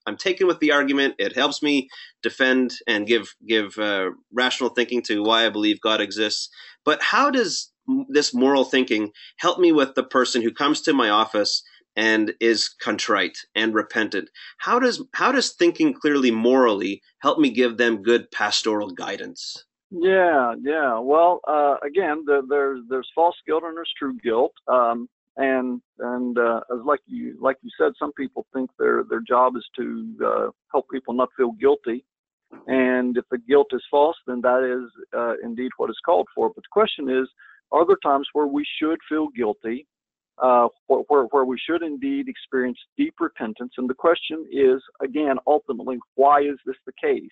I'm 0.07 0.19
taken 0.19 0.47
with 0.47 0.59
the 0.61 0.73
argument. 0.73 1.15
It 1.19 1.35
helps 1.35 1.63
me 1.63 1.89
defend 2.23 2.75
and 2.87 3.07
give 3.07 3.35
give 3.49 3.79
uh, 3.79 4.11
rational 4.31 4.69
thinking 4.69 5.01
to 5.05 5.23
why 5.23 5.47
I 5.47 5.49
believe 5.49 5.81
God 5.81 6.03
exists. 6.03 6.51
But 6.85 7.01
how 7.01 7.31
does 7.31 7.73
this 8.11 8.35
moral 8.35 8.65
thinking 8.65 9.13
help 9.39 9.59
me 9.59 9.73
with 9.73 9.95
the 9.95 10.05
person 10.05 10.43
who 10.43 10.53
comes 10.53 10.83
to 10.83 10.93
my 10.93 11.09
office 11.09 11.63
and 11.97 12.35
is 12.39 12.69
contrite 12.69 13.39
and 13.55 13.73
repentant? 13.73 14.29
How 14.59 14.79
does 14.79 15.03
how 15.15 15.33
does 15.33 15.53
thinking 15.53 15.95
clearly 15.95 16.31
morally 16.31 17.01
help 17.23 17.39
me 17.39 17.49
give 17.49 17.79
them 17.79 18.03
good 18.03 18.31
pastoral 18.31 18.91
guidance? 18.91 19.65
Yeah, 19.91 20.53
yeah. 20.63 20.99
Well, 20.99 21.41
uh, 21.49 21.77
again, 21.83 22.25
the, 22.27 22.43
there's 22.47 22.81
there's 22.91 23.11
false 23.15 23.37
guilt 23.47 23.63
and 23.65 23.75
there's 23.75 23.95
true 23.99 24.19
guilt, 24.23 24.53
um, 24.69 25.09
and 25.37 25.81
and 25.99 26.39
uh, 26.39 26.61
as 26.73 26.81
like 26.85 27.01
you 27.07 27.37
like 27.41 27.57
you 27.63 27.71
said, 27.79 27.93
some 27.99 28.13
people 28.13 28.47
think 28.53 28.71
their 28.79 29.05
their 29.09 29.21
job 29.21 29.57
is 29.57 29.67
to 29.77 30.17
uh, 30.25 30.51
help 30.71 30.87
people 30.91 31.15
not 31.15 31.29
feel 31.37 31.53
guilty, 31.53 32.05
and 32.67 33.17
if 33.17 33.25
the 33.31 33.39
guilt 33.39 33.69
is 33.73 33.83
false, 33.91 34.17
then 34.27 34.41
that 34.43 34.63
is 34.63 34.91
uh, 35.17 35.35
indeed 35.43 35.71
what 35.77 35.91
is 35.91 35.99
called 36.05 36.29
for. 36.35 36.49
But 36.49 36.65
the 36.65 36.73
question 36.73 37.11
is, 37.11 37.29
are 37.73 37.87
there 37.87 37.99
times 38.03 38.29
where 38.33 38.47
we 38.47 38.65
should 38.81 38.99
feel 39.09 39.29
guilty, 39.37 39.87
uh, 40.43 40.69
where, 40.87 41.25
where 41.25 41.45
we 41.45 41.59
should 41.59 41.83
indeed 41.83 42.29
experience 42.29 42.79
deep 42.97 43.15
repentance? 43.21 43.73
And 43.79 43.89
the 43.89 43.95
question 43.95 44.47
is, 44.53 44.81
again, 45.03 45.37
ultimately, 45.47 45.99
why 46.15 46.41
is 46.43 46.57
this 46.65 46.77
the 46.87 46.93
case? 47.03 47.31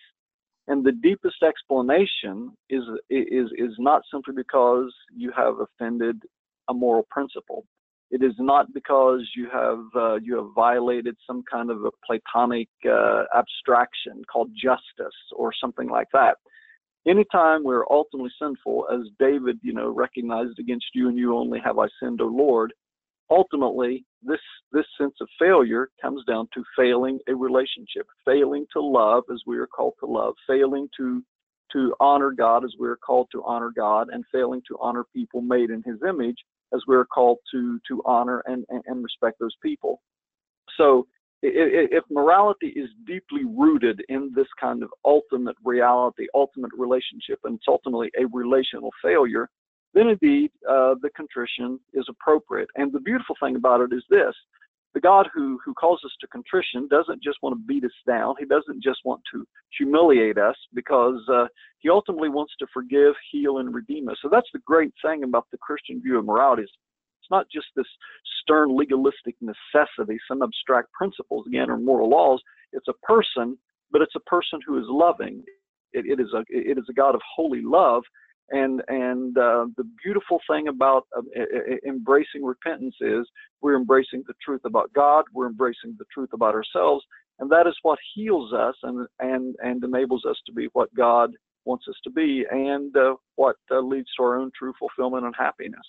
And 0.69 0.85
the 0.85 0.93
deepest 0.93 1.43
explanation 1.43 2.53
is, 2.71 2.83
is, 3.11 3.51
is 3.57 3.75
not 3.79 4.03
simply 4.13 4.35
because 4.37 4.93
you 5.15 5.33
have 5.37 5.55
offended 5.61 6.23
a 6.69 6.75
moral 6.75 7.07
principle. 7.11 7.65
It 8.13 8.23
is 8.23 8.35
not 8.39 8.73
because 8.75 9.27
you 9.35 9.49
have 9.51 9.85
uh, 9.97 10.17
you 10.17 10.37
have 10.37 10.55
violated 10.55 11.17
some 11.27 11.43
kind 11.51 11.71
of 11.71 11.85
a 11.85 11.91
Platonic 12.07 12.69
uh, 12.87 13.25
abstraction 13.35 14.23
called 14.31 14.51
justice 14.55 15.17
or 15.35 15.51
something 15.59 15.89
like 15.89 16.09
that. 16.13 16.37
Anytime 17.09 17.65
we're 17.65 17.87
ultimately 17.91 18.31
sinful, 18.41 18.87
as 18.93 19.01
David, 19.19 19.59
you 19.63 19.73
know, 19.73 19.89
recognized 19.89 20.59
against 20.61 20.87
you 20.95 21.09
and 21.09 21.19
you 21.19 21.35
only 21.35 21.59
have 21.65 21.79
I 21.79 21.89
sinned, 22.01 22.21
O 22.21 22.27
Lord, 22.27 22.75
ultimately 23.31 24.05
this 24.23 24.41
this 24.73 24.87
sense 25.01 25.15
of 25.23 25.29
failure 25.39 25.89
comes 26.01 26.23
down 26.27 26.49
to 26.53 26.63
failing 26.77 27.19
a 27.29 27.35
relationship 27.35 28.07
failing 28.27 28.67
to 28.75 28.81
love 28.81 29.25
as 29.33 29.41
we 29.47 29.57
are 29.57 29.67
called 29.67 29.95
to 30.01 30.07
love 30.07 30.35
failing 30.47 30.87
to 30.99 31.25
to 31.73 31.95
honor 31.99 32.31
God 32.31 32.63
as 32.63 32.75
we're 32.79 32.99
called 32.99 33.29
to 33.33 33.43
honor 33.45 33.73
God, 33.75 34.09
and 34.13 34.23
failing 34.31 34.61
to 34.69 34.77
honor 34.81 35.05
people 35.17 35.41
made 35.41 35.71
in 35.71 35.83
His 35.83 35.97
image 36.07 36.37
as 36.75 36.83
we're 36.87 37.05
called 37.05 37.39
to 37.53 37.79
to 37.89 38.03
honor 38.05 38.43
and 38.47 38.65
and, 38.69 38.83
and 38.87 39.03
respect 39.03 39.39
those 39.39 39.57
people. 39.63 40.01
So 40.77 41.07
if 41.43 42.05
morality 42.09 42.69
is 42.69 42.89
deeply 43.05 43.43
rooted 43.45 44.01
in 44.09 44.31
this 44.35 44.47
kind 44.61 44.83
of 44.83 44.91
ultimate 45.05 45.57
reality, 45.65 46.27
ultimate 46.35 46.71
relationship, 46.77 47.41
and 47.45 47.57
it's 47.57 47.67
ultimately 47.67 48.11
a 48.17 48.27
relational 48.33 48.91
failure, 49.03 49.49
then 49.93 50.09
indeed 50.09 50.51
uh, 50.69 50.95
the 51.03 51.11
contrition 51.17 51.81
is 51.95 52.07
appropriate. 52.09 52.69
And 52.77 52.93
the 52.93 53.01
beautiful 53.01 53.35
thing 53.43 53.57
about 53.57 53.81
it 53.81 53.93
is 53.93 54.05
this 54.09 54.35
the 54.95 55.01
God 55.01 55.29
who, 55.35 55.59
who 55.65 55.75
calls 55.75 56.01
us 56.05 56.13
to 56.21 56.27
contrition 56.29 56.89
doesn't 56.91 57.23
just 57.23 57.39
want 57.43 57.55
to 57.55 57.67
beat 57.67 57.85
us 57.85 57.91
down. 58.07 58.35
He 58.39 58.45
doesn't 58.47 58.83
just 58.83 59.01
want 59.05 59.23
to 59.33 59.47
humiliate 59.79 60.39
us 60.39 60.57
because 60.75 61.21
uh, 61.33 61.47
he 61.79 61.89
ultimately 61.91 62.29
wants 62.29 62.55
to 62.59 62.67
forgive, 62.73 63.15
heal, 63.31 63.59
and 63.59 63.75
redeem 63.75 64.09
us. 64.09 64.19
So 64.23 64.29
that's 64.31 64.49
the 64.53 64.61
great 64.67 64.93
thing 65.05 65.25
about 65.25 65.47
the 65.51 65.59
Christian 65.59 66.03
view 66.03 66.19
of 66.19 66.27
morality. 66.27 66.63
Is 66.63 66.71
It's 67.21 67.31
not 67.31 67.47
just 67.53 67.67
this 67.77 67.87
stern 68.43 68.77
legalistic 68.77 69.37
necessity, 69.41 70.19
some 70.29 70.43
abstract 70.43 70.93
principles, 70.93 71.47
again, 71.47 71.71
or 71.71 71.79
moral 71.79 72.11
laws. 72.11 72.43
It's 72.73 72.89
a 72.89 73.07
person, 73.07 73.59
but 73.91 74.03
it's 74.03 74.17
a 74.17 74.21
person 74.21 74.61
who 74.67 74.79
is 74.79 74.87
loving. 74.89 75.43
it, 75.93 76.07
it 76.07 76.21
is 76.21 76.33
a 76.35 76.45
it 76.49 76.79
is 76.79 76.85
a 76.89 76.93
God 76.93 77.15
of 77.15 77.21
holy 77.35 77.63
love 77.63 78.03
and 78.53 78.83
and 78.87 79.37
uh, 79.37 79.67
the 79.77 79.85
beautiful 80.03 80.41
thing 80.49 80.69
about 80.69 81.07
uh, 81.17 81.23
embracing 81.87 82.45
repentance 82.45 82.95
is 83.01 83.27
we're 83.61 83.77
embracing 83.77 84.23
the 84.27 84.35
truth 84.45 84.61
about 84.65 84.93
God, 84.93 85.25
we're 85.33 85.49
embracing 85.49 85.97
the 85.99 86.05
truth 86.13 86.31
about 86.33 86.55
ourselves, 86.55 87.05
and 87.39 87.51
that 87.51 87.67
is 87.67 87.75
what 87.83 87.99
heals 88.15 88.53
us 88.53 88.77
and 88.83 89.07
and 89.19 89.57
and 89.63 89.83
enables 89.83 90.25
us 90.25 90.37
to 90.47 90.53
be 90.53 90.69
what 90.75 90.95
God 90.95 91.33
wants 91.65 91.87
us 91.89 91.97
to 92.05 92.11
be, 92.11 92.45
and 92.51 92.97
uh, 92.97 93.15
what 93.37 93.57
uh, 93.71 93.81
leads 93.81 94.09
to 94.17 94.23
our 94.23 94.39
own 94.39 94.51
true 94.57 94.75
fulfillment 94.79 95.25
and 95.25 95.35
happiness. 95.37 95.87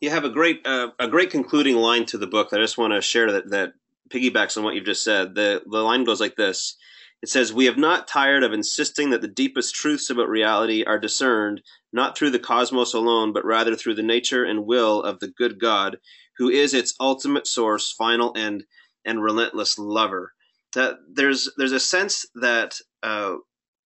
You 0.00 0.10
have 0.10 0.24
a 0.24 0.30
great 0.30 0.66
uh, 0.66 0.88
a 0.98 1.06
great 1.06 1.30
concluding 1.30 1.76
line 1.76 2.06
to 2.06 2.18
the 2.18 2.26
book 2.26 2.50
that 2.50 2.60
I 2.60 2.64
just 2.64 2.78
want 2.78 2.94
to 2.94 3.02
share 3.02 3.30
that 3.32 3.50
that 3.50 3.74
piggybacks 4.08 4.56
on 4.56 4.64
what 4.64 4.74
you've 4.74 4.84
just 4.84 5.04
said. 5.04 5.34
The 5.34 5.62
the 5.66 5.82
line 5.82 6.04
goes 6.04 6.20
like 6.20 6.36
this 6.36 6.76
it 7.22 7.28
says, 7.28 7.52
We 7.52 7.66
have 7.66 7.76
not 7.76 8.08
tired 8.08 8.42
of 8.42 8.52
insisting 8.52 9.10
that 9.10 9.20
the 9.20 9.28
deepest 9.28 9.74
truths 9.74 10.10
about 10.10 10.28
reality 10.28 10.84
are 10.84 10.98
discerned 10.98 11.62
not 11.92 12.16
through 12.16 12.30
the 12.30 12.38
cosmos 12.38 12.94
alone, 12.94 13.32
but 13.32 13.44
rather 13.44 13.74
through 13.74 13.94
the 13.94 14.02
nature 14.02 14.44
and 14.44 14.66
will 14.66 15.02
of 15.02 15.20
the 15.20 15.28
good 15.28 15.60
God, 15.60 15.98
who 16.38 16.48
is 16.48 16.72
its 16.72 16.94
ultimate 17.00 17.46
source, 17.46 17.92
final 17.92 18.32
end, 18.36 18.64
and 19.04 19.22
relentless 19.22 19.78
lover. 19.78 20.32
That 20.74 20.98
there's 21.12 21.50
there's 21.56 21.72
a 21.72 21.80
sense 21.80 22.24
that 22.36 22.76
uh, 23.02 23.36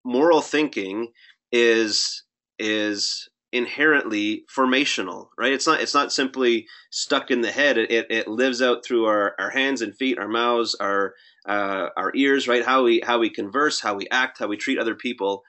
moral 0.04 0.40
thinking 0.40 1.08
is 1.50 2.24
is 2.58 3.28
inherently 3.52 4.44
formational, 4.54 5.28
right? 5.38 5.52
It's 5.52 5.66
not 5.66 5.80
it's 5.80 5.94
not 5.94 6.12
simply 6.12 6.66
stuck 6.90 7.30
in 7.30 7.40
the 7.40 7.52
head. 7.52 7.78
It, 7.78 7.90
it, 7.90 8.06
it 8.10 8.28
lives 8.28 8.60
out 8.60 8.84
through 8.84 9.06
our, 9.06 9.34
our 9.38 9.50
hands 9.50 9.80
and 9.80 9.96
feet, 9.96 10.18
our 10.18 10.28
mouths, 10.28 10.74
our 10.74 11.14
uh, 11.46 11.88
our 11.96 12.12
ears, 12.14 12.48
right? 12.48 12.64
How 12.64 12.84
we 12.84 13.00
how 13.04 13.18
we 13.18 13.30
converse, 13.30 13.80
how 13.80 13.94
we 13.94 14.06
act, 14.10 14.38
how 14.38 14.46
we 14.46 14.56
treat 14.56 14.78
other 14.78 14.94
people, 14.94 15.42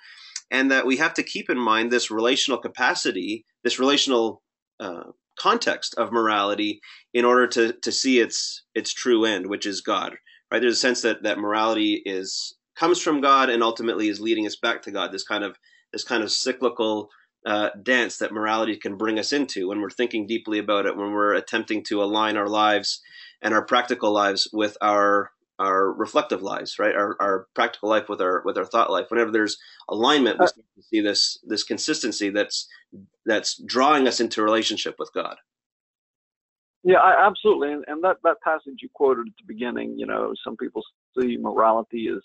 and 0.52 0.72
that 0.72 0.86
we 0.86 0.98
have 0.98 1.14
to 1.16 1.24
keep 1.24 1.50
in 1.50 1.58
mind 1.58 1.92
this 1.92 2.12
relational 2.12 2.60
capacity, 2.60 3.46
this 3.64 3.80
relational 3.80 4.42
uh, 4.80 5.12
context 5.38 5.96
of 5.96 6.12
morality, 6.12 6.82
in 7.14 7.26
order 7.26 7.48
to 7.48 7.74
to 7.74 7.92
see 7.92 8.20
its 8.20 8.64
its 8.74 8.94
true 8.94 9.26
end, 9.26 9.48
which 9.48 9.66
is 9.66 9.82
God. 9.82 10.16
Right? 10.52 10.60
There's 10.60 10.74
a 10.76 10.78
sense 10.78 11.02
that 11.02 11.24
that 11.24 11.40
morality 11.40 12.02
is 12.06 12.56
comes 12.76 13.02
from 13.02 13.22
God 13.22 13.50
and 13.50 13.64
ultimately 13.64 14.10
is 14.10 14.20
leading 14.20 14.46
us 14.46 14.58
back 14.58 14.82
to 14.84 14.92
God. 14.92 15.12
This 15.12 15.24
kind 15.24 15.44
of 15.44 15.58
this 15.94 16.04
kind 16.04 16.24
of 16.24 16.32
cyclical 16.32 17.10
uh, 17.46 17.70
dance 17.82 18.18
that 18.18 18.34
morality 18.34 18.76
can 18.76 18.98
bring 18.98 19.20
us 19.20 19.32
into 19.32 19.70
when 19.70 19.80
we're 19.80 19.90
thinking 19.90 20.26
deeply 20.28 20.60
about 20.60 20.86
it, 20.86 20.98
when 20.98 21.12
we're 21.12 21.36
attempting 21.36 21.84
to 21.84 22.04
align 22.04 22.38
our 22.38 22.50
lives 22.50 23.02
and 23.42 23.54
our 23.54 23.64
practical 23.64 24.12
lives 24.12 24.50
with 24.52 24.76
our 24.82 25.30
our 25.60 25.92
reflective 25.94 26.42
lives, 26.42 26.78
right? 26.80 26.96
Our, 26.96 27.16
our 27.20 27.48
practical 27.56 27.90
life 27.90 28.10
with 28.10 28.22
our 28.22 28.42
with 28.46 28.58
our 28.58 28.66
thought 28.66 28.92
life. 28.92 29.06
Whenever 29.10 29.32
there's 29.32 29.58
alignment, 29.90 30.40
we 30.40 30.46
uh, 30.46 30.48
start 30.48 30.66
to 30.76 30.84
see 30.84 31.02
this 31.02 31.38
this 31.44 31.64
consistency 31.64 32.30
that's 32.30 32.68
that's 33.26 33.62
drawing 33.66 34.08
us 34.08 34.20
into 34.20 34.44
relationship 34.44 34.96
with 35.00 35.12
God. 35.14 35.38
Yeah, 36.84 36.98
I, 36.98 37.26
absolutely. 37.26 37.74
And, 37.74 37.84
and 37.88 38.04
that 38.04 38.18
that 38.24 38.42
passage 38.44 38.80
you 38.82 38.90
quoted 38.94 39.28
at 39.28 39.34
the 39.38 39.48
beginning, 39.48 39.98
you 39.98 40.06
know, 40.06 40.34
some 40.44 40.58
people 40.58 40.84
see 41.18 41.38
morality 41.38 42.10
as 42.16 42.22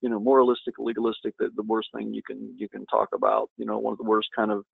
you 0.00 0.08
know 0.08 0.18
moralistic, 0.18 0.74
legalistic, 0.78 1.34
the, 1.38 1.50
the 1.56 1.62
worst 1.62 1.88
thing 1.96 2.12
you 2.12 2.22
can 2.22 2.54
you 2.58 2.68
can 2.68 2.84
talk 2.86 3.08
about. 3.14 3.50
You 3.56 3.66
know, 3.66 3.78
one 3.78 3.92
of 3.92 3.98
the 3.98 4.04
worst 4.04 4.28
kind 4.36 4.50
of 4.50 4.64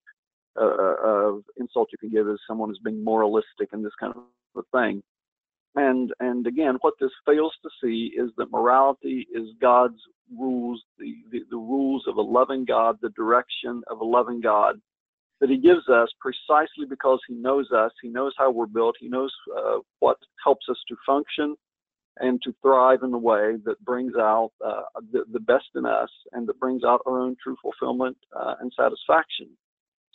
uh, 0.60 0.64
uh, 0.64 0.96
of 1.04 1.44
insult 1.58 1.90
you 1.92 1.98
can 1.98 2.10
give 2.10 2.28
is 2.28 2.40
someone 2.48 2.70
who's 2.70 2.80
being 2.82 3.04
moralistic 3.04 3.68
and 3.72 3.84
this 3.84 3.92
kind 4.00 4.14
of 4.16 4.22
a 4.56 4.62
thing. 4.76 5.02
And 5.76 6.12
and 6.20 6.46
again, 6.46 6.78
what 6.80 6.94
this 7.00 7.12
fails 7.24 7.54
to 7.62 7.70
see 7.83 8.12
is 8.16 8.30
that 8.37 8.50
morality 8.50 9.26
is 9.33 9.48
God's 9.61 10.00
rules, 10.37 10.83
the, 10.98 11.14
the, 11.30 11.40
the 11.50 11.56
rules 11.56 12.04
of 12.06 12.16
a 12.16 12.22
loving 12.22 12.64
God, 12.64 12.98
the 13.00 13.11
direction 13.11 13.83
of 13.88 14.00
a 14.00 14.04
loving 14.04 14.40
God 14.40 14.80
that 15.40 15.50
He 15.50 15.56
gives 15.56 15.88
us 15.88 16.09
precisely 16.20 16.87
because 16.88 17.20
He 17.26 17.35
knows 17.35 17.70
us. 17.72 17.92
He 18.02 18.09
knows 18.09 18.35
how 18.37 18.50
we're 18.50 18.66
built. 18.66 18.96
He 19.00 19.09
knows 19.09 19.33
uh, 19.56 19.78
what 20.00 20.18
helps 20.44 20.66
us 20.68 20.76
to 20.88 20.96
function 21.06 21.56
and 22.18 22.40
to 22.42 22.54
thrive 22.62 23.02
in 23.02 23.11
the 23.11 23.18
way 23.18 23.54
that 23.64 23.83
brings 23.85 24.14
out 24.16 24.50
uh, 24.64 24.83
the, 25.12 25.24
the, 25.33 25.40
best 25.40 25.66
in 25.74 25.87
us 25.87 26.11
and 26.33 26.46
that 26.46 26.61
brings 26.61 26.85
out 26.85 27.00
our 27.06 27.18
own 27.18 27.37
true 27.42 27.56
fulfillment 27.62 28.16
uh, 28.38 28.54
and 28.61 28.72
satisfaction. 28.76 29.48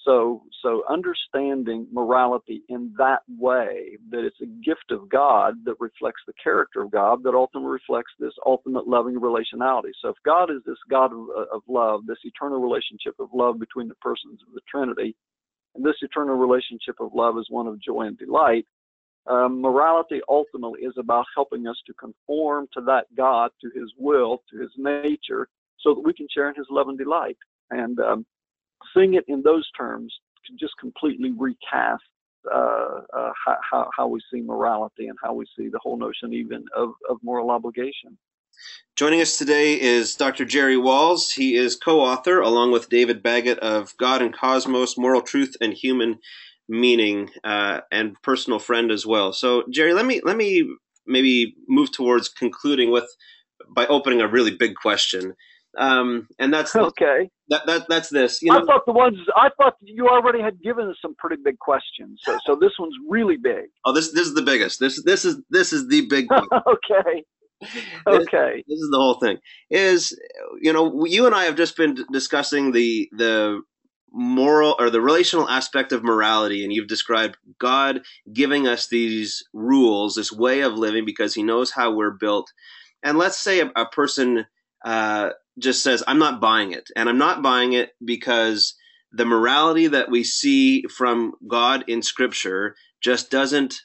So, 0.05 0.43
so 0.61 0.83
understanding 0.87 1.87
morality 1.91 2.61
in 2.69 2.93
that 2.97 3.21
way, 3.27 3.97
that 4.11 4.23
it's 4.23 4.39
a 4.41 4.45
gift 4.63 4.91
of 4.91 5.09
God 5.09 5.55
that 5.65 5.75
reflects 5.79 6.21
the 6.27 6.33
character 6.41 6.83
of 6.83 6.91
God, 6.91 7.23
that 7.23 7.33
ultimately 7.33 7.71
reflects 7.71 8.11
this 8.19 8.33
ultimate 8.45 8.87
loving 8.87 9.19
relationality. 9.19 9.91
So, 10.01 10.09
if 10.09 10.15
God 10.23 10.51
is 10.51 10.61
this 10.65 10.77
God 10.89 11.11
of, 11.11 11.27
of 11.51 11.61
love, 11.67 12.01
this 12.05 12.19
eternal 12.23 12.61
relationship 12.61 13.15
of 13.19 13.29
love 13.33 13.59
between 13.59 13.87
the 13.87 13.95
persons 13.95 14.39
of 14.47 14.53
the 14.53 14.61
Trinity, 14.69 15.15
and 15.73 15.83
this 15.83 15.97
eternal 16.01 16.35
relationship 16.35 16.95
of 16.99 17.11
love 17.15 17.37
is 17.39 17.47
one 17.49 17.65
of 17.65 17.81
joy 17.81 18.01
and 18.01 18.17
delight, 18.17 18.67
um, 19.27 19.59
morality 19.59 20.21
ultimately 20.29 20.81
is 20.81 20.93
about 20.99 21.25
helping 21.35 21.67
us 21.67 21.77
to 21.87 21.93
conform 21.95 22.67
to 22.73 22.81
that 22.81 23.05
God, 23.17 23.49
to 23.61 23.71
His 23.77 23.91
will, 23.97 24.43
to 24.51 24.61
His 24.61 24.71
nature, 24.77 25.47
so 25.79 25.95
that 25.95 26.01
we 26.01 26.13
can 26.13 26.27
share 26.31 26.49
in 26.49 26.55
His 26.55 26.67
love 26.69 26.89
and 26.89 26.97
delight. 26.97 27.37
And 27.71 27.99
um, 27.99 28.25
seeing 28.95 29.13
it 29.15 29.25
in 29.27 29.41
those 29.43 29.69
terms 29.77 30.13
can 30.45 30.57
just 30.59 30.73
completely 30.79 31.31
recast 31.31 32.03
uh, 32.53 33.01
uh, 33.15 33.31
how, 33.71 33.89
how 33.97 34.07
we 34.07 34.19
see 34.31 34.41
morality 34.41 35.07
and 35.07 35.17
how 35.23 35.33
we 35.33 35.45
see 35.57 35.67
the 35.67 35.79
whole 35.81 35.97
notion 35.97 36.33
even 36.33 36.63
of, 36.75 36.89
of 37.09 37.17
moral 37.23 37.49
obligation. 37.49 38.17
Joining 38.95 39.19
us 39.19 39.37
today 39.37 39.79
is 39.79 40.15
Dr. 40.15 40.45
Jerry 40.45 40.77
Walls. 40.77 41.31
He 41.31 41.55
is 41.55 41.75
co-author, 41.75 42.39
along 42.39 42.71
with 42.71 42.89
David 42.89 43.21
Baggett, 43.21 43.59
of 43.59 43.95
God 43.97 44.21
and 44.21 44.33
Cosmos: 44.33 44.97
Moral 44.97 45.21
Truth 45.21 45.57
and 45.59 45.73
Human 45.73 46.19
Meaning, 46.69 47.29
uh, 47.43 47.81
and 47.91 48.15
personal 48.21 48.59
friend 48.59 48.91
as 48.91 49.05
well. 49.05 49.33
So, 49.33 49.63
Jerry, 49.69 49.93
let 49.93 50.05
me 50.05 50.21
let 50.23 50.37
me 50.37 50.65
maybe 51.05 51.55
move 51.67 51.91
towards 51.91 52.29
concluding 52.29 52.91
with 52.91 53.09
by 53.75 53.85
opening 53.87 54.21
a 54.21 54.27
really 54.29 54.55
big 54.55 54.75
question. 54.75 55.35
Um, 55.77 56.29
and 56.39 56.53
that's 56.53 56.73
okay. 56.75 57.29
That, 57.49 57.65
that 57.67 57.85
that's 57.87 58.09
this. 58.09 58.41
You 58.41 58.51
know, 58.51 58.59
I 58.59 58.65
thought 58.65 58.85
the 58.87 58.93
ones 58.93 59.17
I 59.35 59.49
thought 59.57 59.75
you 59.81 60.07
already 60.07 60.41
had 60.41 60.61
given 60.61 60.89
us 60.89 60.95
some 61.01 61.15
pretty 61.15 61.41
big 61.43 61.59
questions. 61.59 62.19
So 62.23 62.37
so 62.45 62.55
this 62.55 62.71
one's 62.79 62.95
really 63.07 63.37
big. 63.37 63.65
Oh, 63.85 63.93
this 63.93 64.11
this 64.13 64.27
is 64.27 64.33
the 64.33 64.41
biggest. 64.41 64.79
This 64.79 65.01
this 65.03 65.25
is 65.25 65.37
this 65.49 65.71
is 65.71 65.87
the 65.87 66.07
big. 66.07 66.29
One. 66.29 66.47
Okay. 66.67 67.23
Okay. 68.05 68.55
This, 68.57 68.63
this 68.67 68.79
is 68.79 68.89
the 68.91 68.97
whole 68.97 69.15
thing. 69.15 69.37
Is 69.69 70.19
you 70.61 70.73
know 70.73 71.05
you 71.05 71.25
and 71.25 71.33
I 71.33 71.45
have 71.45 71.55
just 71.55 71.77
been 71.77 71.95
discussing 72.11 72.73
the 72.73 73.09
the 73.13 73.61
moral 74.11 74.75
or 74.79 74.89
the 74.89 75.01
relational 75.01 75.49
aspect 75.49 75.91
of 75.91 76.03
morality 76.03 76.63
and 76.63 76.71
you've 76.71 76.87
described 76.87 77.37
God 77.59 78.01
giving 78.31 78.65
us 78.67 78.87
these 78.87 79.43
rules, 79.53 80.15
this 80.15 80.31
way 80.31 80.61
of 80.61 80.73
living 80.73 81.05
because 81.05 81.33
he 81.33 81.43
knows 81.43 81.71
how 81.71 81.93
we're 81.93 82.11
built. 82.11 82.51
And 83.03 83.17
let's 83.17 83.37
say 83.37 83.59
a, 83.59 83.71
a 83.75 83.85
person 83.85 84.45
uh, 84.85 85.31
just 85.59 85.83
says, 85.83 86.03
I'm 86.07 86.19
not 86.19 86.41
buying 86.41 86.71
it. 86.71 86.89
And 86.95 87.07
I'm 87.09 87.17
not 87.17 87.41
buying 87.41 87.73
it 87.73 87.91
because 88.03 88.75
the 89.11 89.25
morality 89.25 89.87
that 89.87 90.09
we 90.09 90.23
see 90.23 90.83
from 90.83 91.33
God 91.47 91.85
in 91.87 92.01
Scripture 92.01 92.75
just 93.01 93.31
doesn't 93.31 93.75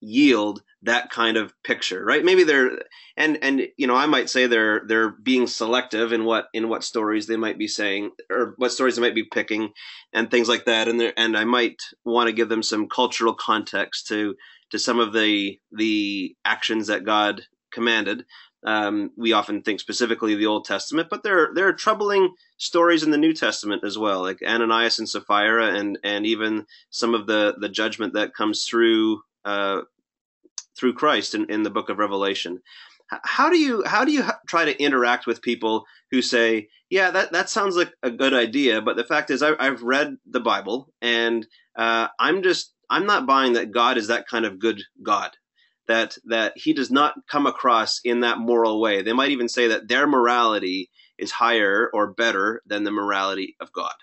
yield 0.00 0.62
that 0.82 1.10
kind 1.10 1.36
of 1.36 1.52
picture 1.64 2.04
right? 2.04 2.24
Maybe 2.24 2.44
they're 2.44 2.78
and 3.16 3.38
and 3.42 3.66
you 3.76 3.86
know 3.86 3.94
i 3.94 4.06
might 4.06 4.28
say 4.28 4.46
they're 4.46 4.82
they're 4.86 5.10
being 5.10 5.46
selective 5.46 6.12
in 6.12 6.24
what 6.24 6.46
in 6.52 6.68
what 6.68 6.84
stories 6.84 7.26
they 7.26 7.36
might 7.36 7.58
be 7.58 7.68
saying 7.68 8.10
or 8.30 8.54
what 8.58 8.72
stories 8.72 8.96
they 8.96 9.02
might 9.02 9.14
be 9.14 9.24
picking 9.24 9.70
and 10.12 10.30
things 10.30 10.48
like 10.48 10.66
that. 10.66 10.88
And 10.88 11.00
there 11.00 11.12
and 11.16 11.36
i 11.36 11.44
might 11.44 11.80
want 12.04 12.28
to 12.28 12.32
give 12.32 12.48
them 12.48 12.62
some 12.62 12.88
cultural 12.88 13.34
context 13.34 14.08
to 14.08 14.34
to 14.70 14.78
some 14.78 15.00
of 15.00 15.12
the 15.12 15.58
the 15.72 16.36
actions 16.44 16.88
that 16.88 17.04
god 17.04 17.42
commanded 17.72 18.24
Um, 18.66 19.12
we 19.16 19.32
often 19.32 19.62
think 19.62 19.78
specifically 19.78 20.32
of 20.32 20.40
the 20.40 20.46
Old 20.46 20.64
Testament, 20.64 21.08
but 21.08 21.22
there 21.22 21.50
there 21.54 21.68
are 21.68 21.72
troubling 21.72 22.34
stories 22.58 23.04
in 23.04 23.12
the 23.12 23.16
New 23.16 23.32
Testament 23.32 23.84
as 23.84 23.96
well, 23.96 24.22
like 24.22 24.42
Ananias 24.42 24.98
and 24.98 25.08
Sapphira, 25.08 25.72
and 25.74 25.98
and 26.02 26.26
even 26.26 26.66
some 26.90 27.14
of 27.14 27.28
the 27.28 27.54
the 27.60 27.68
judgment 27.68 28.14
that 28.14 28.34
comes 28.34 28.64
through 28.64 29.22
uh, 29.44 29.82
through 30.76 30.94
Christ 30.94 31.36
in, 31.36 31.48
in 31.48 31.62
the 31.62 31.70
Book 31.70 31.88
of 31.88 31.98
Revelation. 31.98 32.60
How 33.08 33.48
do 33.50 33.56
you 33.56 33.84
how 33.86 34.04
do 34.04 34.10
you 34.10 34.24
try 34.48 34.64
to 34.64 34.82
interact 34.82 35.28
with 35.28 35.42
people 35.42 35.84
who 36.10 36.20
say, 36.20 36.68
"Yeah, 36.90 37.12
that 37.12 37.30
that 37.30 37.48
sounds 37.48 37.76
like 37.76 37.92
a 38.02 38.10
good 38.10 38.34
idea," 38.34 38.82
but 38.82 38.96
the 38.96 39.04
fact 39.04 39.30
is, 39.30 39.44
I, 39.44 39.62
have 39.62 39.82
read 39.82 40.16
the 40.26 40.40
Bible, 40.40 40.92
and 41.00 41.46
uh, 41.76 42.08
I'm 42.18 42.42
just 42.42 42.74
I'm 42.90 43.06
not 43.06 43.26
buying 43.26 43.52
that 43.52 43.70
God 43.70 43.96
is 43.96 44.08
that 44.08 44.26
kind 44.26 44.44
of 44.44 44.58
good 44.58 44.82
God 45.04 45.36
that 45.88 46.16
that 46.26 46.52
he 46.56 46.72
does 46.72 46.90
not 46.90 47.14
come 47.30 47.46
across 47.46 48.00
in 48.04 48.20
that 48.20 48.38
moral 48.38 48.80
way. 48.80 49.02
They 49.02 49.12
might 49.14 49.30
even 49.32 49.48
say 49.48 49.68
that 49.68 49.88
their 49.88 50.06
morality 50.06 50.90
is 51.18 51.32
higher 51.32 51.90
or 51.94 52.12
better 52.12 52.62
than 52.66 52.84
the 52.84 52.90
morality 52.92 53.56
of 53.60 53.72
God. 53.72 53.94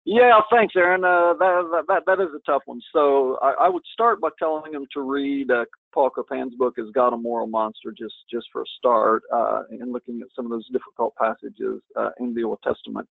yeah, 0.04 0.40
thanks, 0.52 0.74
Aaron. 0.76 1.04
Uh, 1.04 1.34
that, 1.38 1.84
that 1.88 2.02
that 2.06 2.20
is 2.20 2.28
a 2.36 2.40
tough 2.50 2.62
one. 2.66 2.80
So 2.92 3.38
I, 3.42 3.66
I 3.66 3.68
would 3.68 3.84
start 3.92 4.20
by 4.20 4.30
telling 4.38 4.72
them 4.72 4.86
to 4.94 5.02
read 5.02 5.50
uh, 5.50 5.64
Paul 5.94 6.10
Copan's 6.10 6.54
book 6.56 6.74
"Is 6.78 6.86
God 6.94 7.12
a 7.12 7.16
Moral 7.16 7.46
Monster?" 7.46 7.92
just 7.98 8.14
just 8.32 8.46
for 8.52 8.62
a 8.62 8.66
start, 8.78 9.22
uh, 9.34 9.62
and 9.70 9.92
looking 9.92 10.20
at 10.22 10.28
some 10.36 10.46
of 10.46 10.50
those 10.50 10.68
difficult 10.72 11.14
passages 11.16 11.82
uh, 11.96 12.10
in 12.20 12.34
the 12.34 12.44
Old 12.44 12.60
Testament. 12.64 13.08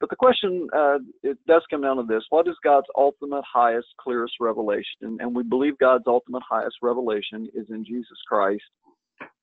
But 0.00 0.10
the 0.10 0.16
question 0.16 0.68
uh, 0.76 0.98
it 1.22 1.38
does 1.46 1.62
come 1.70 1.82
down 1.82 1.96
to 1.96 2.02
this: 2.02 2.24
What 2.30 2.48
is 2.48 2.56
God's 2.62 2.86
ultimate, 2.96 3.44
highest, 3.52 3.88
clearest 3.98 4.34
revelation? 4.40 5.18
And 5.20 5.34
we 5.34 5.42
believe 5.42 5.78
God's 5.78 6.04
ultimate, 6.06 6.42
highest 6.48 6.76
revelation 6.82 7.48
is 7.54 7.66
in 7.70 7.84
Jesus 7.84 8.18
Christ. 8.28 8.64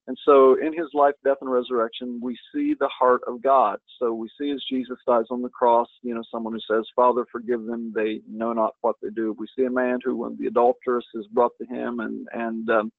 And 0.07 0.17
so, 0.25 0.57
in 0.59 0.73
His 0.73 0.87
life, 0.93 1.13
death, 1.23 1.37
and 1.41 1.51
resurrection, 1.51 2.19
we 2.21 2.37
see 2.53 2.75
the 2.79 2.89
heart 2.89 3.21
of 3.27 3.41
God. 3.41 3.77
So 3.99 4.13
we 4.13 4.29
see 4.39 4.51
as 4.51 4.61
Jesus 4.69 4.97
dies 5.07 5.25
on 5.29 5.41
the 5.41 5.49
cross, 5.49 5.87
you 6.01 6.13
know, 6.13 6.23
someone 6.31 6.53
who 6.53 6.75
says, 6.75 6.85
"Father, 6.95 7.25
forgive 7.31 7.63
them; 7.65 7.93
they 7.95 8.21
know 8.27 8.51
not 8.51 8.75
what 8.81 8.95
they 9.01 9.09
do." 9.09 9.35
We 9.37 9.47
see 9.55 9.65
a 9.65 9.71
man 9.71 9.99
who, 10.03 10.17
when 10.17 10.37
the 10.37 10.47
adulteress 10.47 11.05
is 11.13 11.27
brought 11.27 11.53
to 11.59 11.67
him, 11.67 12.01
and 12.01 12.27
and 12.33 12.69
um, 12.69 12.91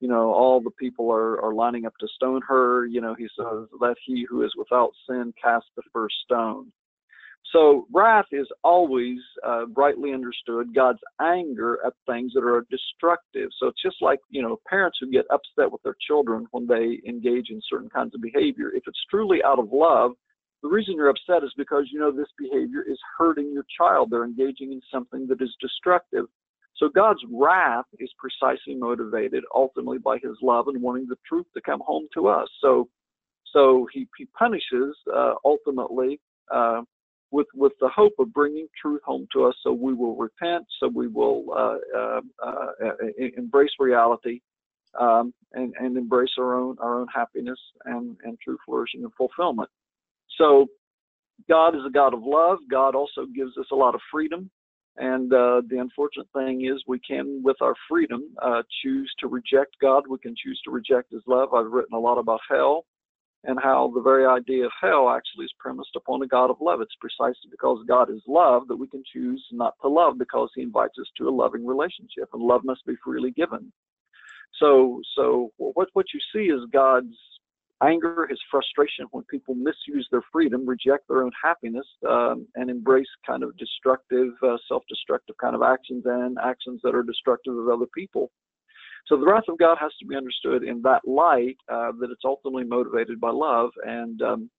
you 0.00 0.08
know, 0.08 0.32
all 0.32 0.60
the 0.60 0.70
people 0.70 1.10
are, 1.10 1.40
are 1.42 1.54
lining 1.54 1.86
up 1.86 1.94
to 2.00 2.08
stone 2.08 2.42
her. 2.46 2.86
You 2.86 3.00
know, 3.00 3.14
he 3.14 3.28
says, 3.38 3.68
Let 3.80 3.96
he 4.04 4.26
who 4.28 4.44
is 4.44 4.52
without 4.56 4.90
sin 5.08 5.32
cast 5.42 5.66
the 5.76 5.82
first 5.92 6.14
stone. 6.24 6.70
So 7.52 7.86
wrath 7.92 8.26
is 8.32 8.48
always 8.64 9.18
uh, 9.46 9.66
brightly 9.66 10.12
understood 10.12 10.74
God's 10.74 10.98
anger 11.20 11.78
at 11.86 11.92
things 12.06 12.32
that 12.34 12.42
are 12.42 12.66
destructive. 12.70 13.50
So 13.58 13.68
it's 13.68 13.82
just 13.82 13.96
like 14.00 14.18
you 14.30 14.42
know 14.42 14.58
parents 14.68 14.98
who 15.00 15.10
get 15.10 15.26
upset 15.30 15.70
with 15.70 15.82
their 15.82 15.96
children 16.06 16.46
when 16.50 16.66
they 16.66 17.00
engage 17.08 17.50
in 17.50 17.60
certain 17.70 17.88
kinds 17.88 18.14
of 18.14 18.20
behavior. 18.20 18.70
If 18.74 18.82
it's 18.86 19.04
truly 19.10 19.42
out 19.44 19.58
of 19.58 19.68
love, 19.72 20.12
the 20.62 20.68
reason 20.68 20.94
you're 20.96 21.08
upset 21.10 21.44
is 21.44 21.52
because 21.56 21.84
you 21.92 22.00
know 22.00 22.10
this 22.10 22.32
behavior 22.36 22.82
is 22.82 22.98
hurting 23.16 23.52
your 23.52 23.66
child. 23.78 24.10
They're 24.10 24.24
engaging 24.24 24.72
in 24.72 24.80
something 24.92 25.26
that 25.28 25.40
is 25.40 25.54
destructive. 25.60 26.26
So 26.76 26.88
God's 26.88 27.20
wrath 27.32 27.86
is 27.98 28.10
precisely 28.18 28.74
motivated 28.74 29.44
ultimately 29.54 29.98
by 29.98 30.18
His 30.18 30.36
love 30.42 30.68
and 30.68 30.82
wanting 30.82 31.06
the 31.08 31.16
truth 31.26 31.46
to 31.54 31.60
come 31.62 31.80
home 31.80 32.08
to 32.14 32.28
us. 32.28 32.48
So, 32.60 32.88
so 33.52 33.86
He 33.92 34.08
He 34.18 34.26
punishes 34.36 34.96
uh, 35.14 35.34
ultimately. 35.44 36.20
Uh, 36.52 36.82
with 37.30 37.46
with 37.54 37.72
the 37.80 37.88
hope 37.88 38.12
of 38.18 38.32
bringing 38.32 38.68
truth 38.80 39.00
home 39.04 39.26
to 39.32 39.44
us, 39.44 39.54
so 39.62 39.72
we 39.72 39.94
will 39.94 40.16
repent, 40.16 40.64
so 40.80 40.88
we 40.88 41.08
will 41.08 41.44
uh, 41.52 41.98
uh, 41.98 42.20
uh, 42.44 42.92
embrace 43.36 43.70
reality, 43.78 44.40
um, 44.98 45.34
and 45.52 45.74
and 45.80 45.96
embrace 45.96 46.30
our 46.38 46.54
own 46.54 46.76
our 46.80 47.00
own 47.00 47.06
happiness 47.14 47.58
and 47.86 48.16
and 48.24 48.38
true 48.40 48.58
flourishing 48.64 49.02
and 49.02 49.12
fulfillment. 49.14 49.68
So, 50.38 50.66
God 51.48 51.74
is 51.74 51.82
a 51.86 51.90
God 51.90 52.14
of 52.14 52.22
love. 52.22 52.58
God 52.70 52.94
also 52.94 53.26
gives 53.34 53.56
us 53.58 53.66
a 53.72 53.76
lot 53.76 53.94
of 53.94 54.00
freedom. 54.10 54.50
And 54.98 55.30
uh, 55.32 55.60
the 55.68 55.78
unfortunate 55.78 56.26
thing 56.34 56.64
is, 56.64 56.82
we 56.86 56.98
can, 57.00 57.42
with 57.44 57.56
our 57.60 57.74
freedom, 57.86 58.22
uh, 58.42 58.62
choose 58.82 59.12
to 59.20 59.26
reject 59.26 59.76
God. 59.80 60.04
We 60.08 60.18
can 60.18 60.34
choose 60.42 60.58
to 60.64 60.70
reject 60.70 61.12
His 61.12 61.22
love. 61.26 61.52
I've 61.52 61.70
written 61.70 61.94
a 61.94 62.00
lot 62.00 62.16
about 62.18 62.40
hell 62.48 62.86
and 63.46 63.58
how 63.62 63.90
the 63.94 64.00
very 64.00 64.26
idea 64.26 64.66
of 64.66 64.72
hell 64.80 65.08
actually 65.08 65.46
is 65.46 65.54
premised 65.58 65.94
upon 65.96 66.22
a 66.22 66.26
God 66.26 66.50
of 66.50 66.56
love. 66.60 66.80
It's 66.80 66.94
precisely 67.00 67.48
because 67.50 67.78
God 67.88 68.10
is 68.10 68.20
love 68.26 68.68
that 68.68 68.76
we 68.76 68.88
can 68.88 69.02
choose 69.12 69.44
not 69.52 69.74
to 69.82 69.88
love 69.88 70.18
because 70.18 70.50
he 70.54 70.62
invites 70.62 70.98
us 71.00 71.06
to 71.18 71.28
a 71.28 71.30
loving 71.30 71.64
relationship 71.64 72.28
and 72.32 72.42
love 72.42 72.62
must 72.64 72.84
be 72.84 72.94
freely 73.04 73.30
given. 73.30 73.72
So 74.60 75.00
so 75.14 75.52
what 75.56 75.88
what 75.92 76.06
you 76.12 76.20
see 76.32 76.46
is 76.52 76.60
God's 76.72 77.16
anger, 77.82 78.26
his 78.28 78.40
frustration 78.50 79.06
when 79.10 79.24
people 79.24 79.54
misuse 79.54 80.08
their 80.10 80.22
freedom, 80.32 80.66
reject 80.66 81.06
their 81.08 81.22
own 81.22 81.32
happiness, 81.42 81.86
um, 82.08 82.46
and 82.54 82.70
embrace 82.70 83.06
kind 83.26 83.42
of 83.42 83.56
destructive, 83.58 84.32
uh, 84.42 84.56
self-destructive 84.66 85.36
kind 85.36 85.54
of 85.54 85.62
actions 85.62 86.04
and 86.06 86.38
actions 86.42 86.80
that 86.82 86.94
are 86.94 87.02
destructive 87.02 87.56
of 87.56 87.68
other 87.68 87.86
people. 87.94 88.30
So 89.06 89.16
the 89.16 89.26
wrath 89.26 89.44
of 89.48 89.58
God 89.58 89.76
has 89.80 89.92
to 90.00 90.06
be 90.06 90.16
understood 90.16 90.64
in 90.64 90.82
that 90.82 91.06
light, 91.06 91.56
uh, 91.70 91.92
that 92.00 92.10
it's 92.10 92.24
ultimately 92.24 92.64
motivated 92.64 93.20
by 93.20 93.30
love. 93.30 93.70
And 93.84 94.20
um, 94.20 94.50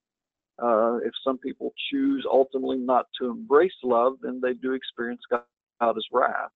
uh, 0.62 0.96
if 0.98 1.12
some 1.22 1.38
people 1.38 1.72
choose 1.90 2.26
ultimately 2.30 2.78
not 2.78 3.06
to 3.20 3.30
embrace 3.30 3.72
love, 3.84 4.14
then 4.22 4.40
they 4.42 4.54
do 4.54 4.72
experience 4.72 5.20
God 5.30 5.42
as 5.80 6.04
wrath. 6.12 6.50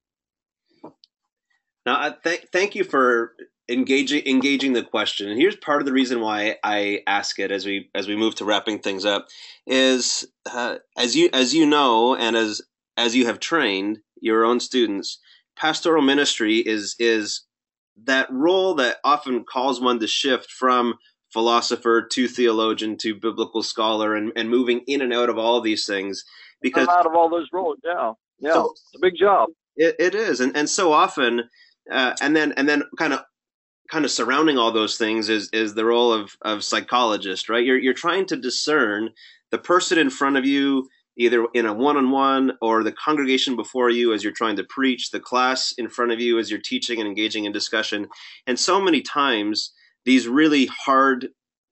Now, 1.84 2.00
I 2.00 2.14
th- 2.22 2.46
thank 2.52 2.74
you 2.74 2.84
for 2.84 3.34
engaging 3.68 4.22
engaging 4.26 4.72
the 4.72 4.82
question. 4.82 5.28
And 5.28 5.40
here's 5.40 5.56
part 5.56 5.82
of 5.82 5.86
the 5.86 5.92
reason 5.92 6.20
why 6.20 6.56
I 6.62 7.02
ask 7.06 7.38
it 7.38 7.50
as 7.50 7.66
we 7.66 7.90
as 7.94 8.08
we 8.08 8.16
move 8.16 8.34
to 8.36 8.44
wrapping 8.44 8.78
things 8.78 9.04
up 9.04 9.28
is 9.66 10.26
uh, 10.50 10.76
as 10.96 11.16
you 11.16 11.28
as 11.32 11.54
you 11.54 11.66
know 11.66 12.14
and 12.16 12.36
as 12.36 12.62
as 12.96 13.16
you 13.16 13.26
have 13.26 13.40
trained 13.40 13.98
your 14.20 14.44
own 14.44 14.60
students, 14.60 15.18
pastoral 15.56 16.02
ministry 16.02 16.58
is 16.58 16.94
is 16.98 17.42
that 18.04 18.28
role 18.30 18.74
that 18.76 18.98
often 19.04 19.44
calls 19.44 19.80
one 19.80 20.00
to 20.00 20.06
shift 20.06 20.50
from 20.50 20.94
philosopher 21.32 22.06
to 22.06 22.28
theologian 22.28 22.96
to 22.98 23.14
biblical 23.14 23.62
scholar 23.62 24.14
and, 24.14 24.32
and 24.36 24.50
moving 24.50 24.82
in 24.86 25.00
and 25.00 25.12
out 25.12 25.30
of 25.30 25.38
all 25.38 25.56
of 25.56 25.64
these 25.64 25.86
things 25.86 26.24
because 26.60 26.88
out 26.88 27.06
of 27.06 27.14
all 27.14 27.28
those 27.28 27.48
roles 27.52 27.78
yeah. 27.84 28.12
Yeah 28.38 28.52
so, 28.52 28.70
it's 28.72 28.92
a 28.96 29.00
big 29.00 29.14
job. 29.16 29.48
It, 29.76 29.96
it 29.98 30.14
is. 30.14 30.40
And 30.40 30.56
and 30.56 30.68
so 30.68 30.92
often 30.92 31.48
uh, 31.90 32.14
and 32.20 32.36
then 32.36 32.52
and 32.52 32.68
then 32.68 32.82
kind 32.98 33.14
of 33.14 33.20
kind 33.90 34.04
of 34.04 34.10
surrounding 34.10 34.58
all 34.58 34.72
those 34.72 34.96
things 34.98 35.28
is 35.28 35.48
is 35.52 35.74
the 35.74 35.84
role 35.84 36.12
of 36.12 36.36
of 36.42 36.64
psychologist 36.64 37.48
right? 37.48 37.64
You're 37.64 37.78
you're 37.78 37.94
trying 37.94 38.26
to 38.26 38.36
discern 38.36 39.10
the 39.50 39.58
person 39.58 39.98
in 39.98 40.10
front 40.10 40.36
of 40.36 40.44
you 40.44 40.88
either 41.16 41.46
in 41.54 41.66
a 41.66 41.74
one-on-one 41.74 42.52
or 42.60 42.82
the 42.82 42.92
congregation 42.92 43.56
before 43.56 43.90
you 43.90 44.12
as 44.12 44.24
you're 44.24 44.32
trying 44.32 44.56
to 44.56 44.64
preach 44.64 45.10
the 45.10 45.20
class 45.20 45.72
in 45.76 45.88
front 45.88 46.12
of 46.12 46.20
you 46.20 46.38
as 46.38 46.50
you're 46.50 46.60
teaching 46.60 46.98
and 46.98 47.08
engaging 47.08 47.44
in 47.44 47.52
discussion. 47.52 48.08
And 48.46 48.58
so 48.58 48.80
many 48.80 49.02
times 49.02 49.72
these 50.04 50.26
really 50.26 50.66
hard 50.66 51.28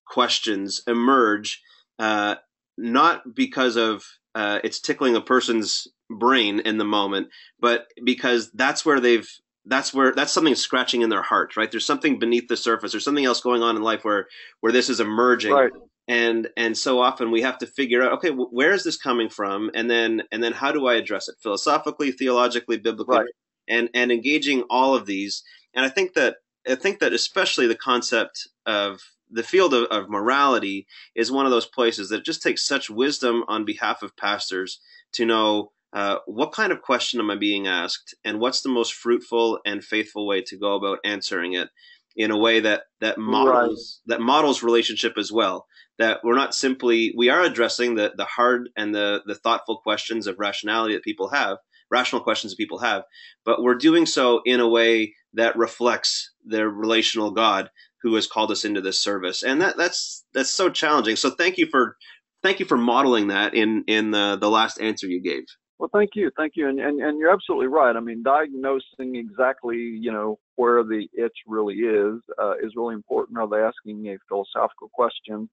questions 0.06 0.82
emerge 0.86 1.62
uh, 1.98 2.36
not 2.76 3.34
because 3.34 3.76
of 3.76 4.04
uh, 4.34 4.60
it's 4.62 4.80
tickling 4.80 5.16
a 5.16 5.20
person's 5.20 5.88
brain 6.10 6.60
in 6.60 6.76
the 6.76 6.84
moment 6.84 7.28
but 7.60 7.86
because 8.04 8.50
that's 8.52 8.84
where 8.84 8.98
they've 8.98 9.28
that's 9.66 9.94
where 9.94 10.12
that's 10.12 10.32
something 10.32 10.56
scratching 10.56 11.02
in 11.02 11.10
their 11.10 11.22
heart 11.22 11.56
right? 11.56 11.70
There's 11.70 11.86
something 11.86 12.18
beneath 12.18 12.48
the 12.48 12.56
surface. 12.56 12.90
There's 12.90 13.04
something 13.04 13.24
else 13.24 13.40
going 13.40 13.62
on 13.62 13.76
in 13.76 13.82
life 13.82 14.04
where 14.04 14.26
where 14.60 14.72
this 14.72 14.88
is 14.88 14.98
emerging. 14.98 15.52
Right 15.52 15.70
and 16.10 16.48
and 16.56 16.76
so 16.76 17.00
often 17.00 17.30
we 17.30 17.40
have 17.40 17.56
to 17.56 17.66
figure 17.68 18.02
out 18.02 18.14
okay 18.14 18.30
where 18.30 18.72
is 18.72 18.82
this 18.82 18.96
coming 18.96 19.30
from? 19.30 19.70
And 19.74 19.88
then 19.88 20.22
and 20.32 20.42
then 20.42 20.52
how 20.52 20.72
do 20.72 20.88
i 20.88 20.94
address 20.94 21.28
it? 21.28 21.36
Philosophically 21.40 22.10
theologically 22.10 22.78
biblically 22.78 23.18
right. 23.18 23.28
and 23.68 23.88
and 23.94 24.10
engaging 24.10 24.64
all 24.68 24.94
of 24.96 25.06
these. 25.06 25.44
And 25.72 25.86
i 25.86 25.88
think 25.88 26.14
that 26.14 26.36
i 26.68 26.74
think 26.74 26.98
that 26.98 27.12
especially 27.12 27.68
the 27.68 27.76
concept 27.76 28.48
of 28.66 29.00
the 29.30 29.44
field 29.44 29.72
of, 29.72 29.84
of 29.84 30.10
morality 30.10 30.88
is 31.14 31.30
one 31.30 31.46
of 31.46 31.52
those 31.52 31.66
places 31.66 32.08
that 32.08 32.24
just 32.24 32.42
takes 32.42 32.66
such 32.66 32.90
wisdom 32.90 33.44
on 33.46 33.64
behalf 33.64 34.02
of 34.02 34.16
pastors 34.16 34.80
to 35.12 35.24
know 35.24 35.70
uh, 35.92 36.16
what 36.26 36.52
kind 36.52 36.72
of 36.72 36.82
question 36.82 37.20
am 37.20 37.30
i 37.30 37.36
being 37.36 37.66
asked? 37.68 38.14
And 38.24 38.40
what's 38.40 38.62
the 38.62 38.68
most 38.68 38.94
fruitful 38.94 39.60
and 39.64 39.84
faithful 39.84 40.26
way 40.26 40.42
to 40.42 40.56
go 40.56 40.74
about 40.74 40.98
answering 41.04 41.52
it 41.52 41.68
in 42.16 42.30
a 42.30 42.38
way 42.38 42.60
that 42.60 42.82
that 43.00 43.18
models 43.18 44.00
right. 44.06 44.16
that 44.16 44.22
models 44.22 44.62
relationship 44.62 45.14
as 45.16 45.30
well. 45.32 45.66
That 45.98 46.20
we're 46.24 46.36
not 46.36 46.54
simply 46.54 47.12
we 47.16 47.28
are 47.28 47.42
addressing 47.42 47.94
the 47.94 48.12
the 48.16 48.24
hard 48.24 48.70
and 48.76 48.94
the 48.94 49.22
the 49.26 49.34
thoughtful 49.34 49.78
questions 49.82 50.26
of 50.26 50.38
rationality 50.38 50.94
that 50.94 51.04
people 51.04 51.30
have 51.30 51.58
rational 51.90 52.22
questions 52.22 52.52
that 52.52 52.56
people 52.56 52.78
have 52.78 53.02
but 53.44 53.60
we're 53.60 53.74
doing 53.74 54.06
so 54.06 54.42
in 54.46 54.60
a 54.60 54.68
way 54.68 55.12
that 55.34 55.56
reflects 55.56 56.32
the 56.46 56.68
relational 56.68 57.32
god 57.32 57.68
who 58.02 58.14
has 58.14 58.26
called 58.26 58.50
us 58.50 58.64
into 58.64 58.80
this 58.80 58.98
service. 58.98 59.42
And 59.42 59.60
that 59.60 59.76
that's 59.76 60.24
that's 60.32 60.50
so 60.50 60.70
challenging. 60.70 61.16
So 61.16 61.30
thank 61.30 61.58
you 61.58 61.66
for 61.66 61.96
thank 62.42 62.60
you 62.60 62.66
for 62.66 62.76
modeling 62.76 63.28
that 63.28 63.54
in 63.54 63.84
in 63.86 64.10
the 64.10 64.38
the 64.40 64.50
last 64.50 64.80
answer 64.80 65.06
you 65.06 65.22
gave 65.22 65.44
Well, 65.80 65.88
thank 65.94 66.10
you, 66.14 66.30
thank 66.36 66.56
you, 66.56 66.68
and, 66.68 66.78
and 66.78 67.00
and 67.00 67.18
you're 67.18 67.32
absolutely 67.32 67.68
right. 67.68 67.96
I 67.96 68.00
mean, 68.00 68.22
diagnosing 68.22 69.16
exactly, 69.16 69.78
you 69.78 70.12
know, 70.12 70.38
where 70.56 70.84
the 70.84 71.08
itch 71.16 71.38
really 71.46 71.76
is 71.76 72.20
uh, 72.38 72.52
is 72.62 72.76
really 72.76 72.94
important. 72.94 73.38
Are 73.38 73.48
they 73.48 73.62
asking 73.62 74.06
a 74.08 74.18
philosophical 74.28 74.90
question? 74.92 75.48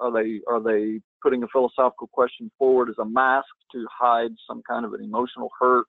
Are 0.00 0.10
they 0.10 0.40
are 0.48 0.60
they 0.60 1.00
putting 1.22 1.44
a 1.44 1.46
philosophical 1.52 2.08
question 2.08 2.50
forward 2.58 2.88
as 2.88 2.96
a 2.98 3.04
mask 3.04 3.46
to 3.70 3.86
hide 3.96 4.32
some 4.48 4.62
kind 4.68 4.84
of 4.84 4.94
an 4.94 5.04
emotional 5.04 5.48
hurt? 5.60 5.86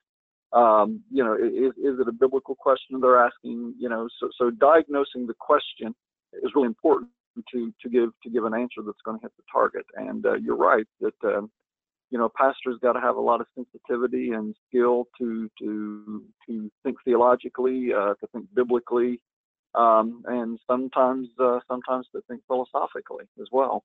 Um, 0.52 1.02
you 1.10 1.24
know, 1.24 1.34
is, 1.34 1.72
is 1.76 1.98
it 1.98 2.06
a 2.06 2.12
biblical 2.12 2.54
question 2.54 3.00
they're 3.00 3.18
asking? 3.18 3.74
You 3.76 3.88
know, 3.88 4.08
so 4.20 4.28
so 4.38 4.50
diagnosing 4.50 5.26
the 5.26 5.34
question 5.40 5.96
is 6.44 6.52
really 6.54 6.68
important 6.68 7.10
to 7.52 7.72
to 7.82 7.88
give 7.88 8.10
to 8.22 8.30
give 8.30 8.44
an 8.44 8.54
answer 8.54 8.82
that's 8.86 9.02
going 9.04 9.18
to 9.18 9.22
hit 9.22 9.32
the 9.36 9.42
target. 9.52 9.84
And 9.96 10.24
uh, 10.24 10.34
you're 10.34 10.54
right 10.54 10.86
that 11.00 11.14
um, 11.24 11.50
you 12.10 12.18
know, 12.18 12.28
pastors 12.36 12.76
got 12.82 12.92
to 12.94 13.00
have 13.00 13.16
a 13.16 13.20
lot 13.20 13.40
of 13.40 13.46
sensitivity 13.54 14.30
and 14.30 14.54
skill 14.68 15.06
to 15.18 15.48
to 15.60 16.24
to 16.46 16.70
think 16.82 16.96
theologically, 17.04 17.92
uh, 17.92 18.14
to 18.14 18.26
think 18.32 18.46
biblically, 18.54 19.20
um, 19.74 20.22
and 20.26 20.58
sometimes 20.66 21.28
uh, 21.38 21.60
sometimes 21.68 22.06
to 22.14 22.20
think 22.28 22.42
philosophically 22.46 23.24
as 23.40 23.46
well. 23.52 23.84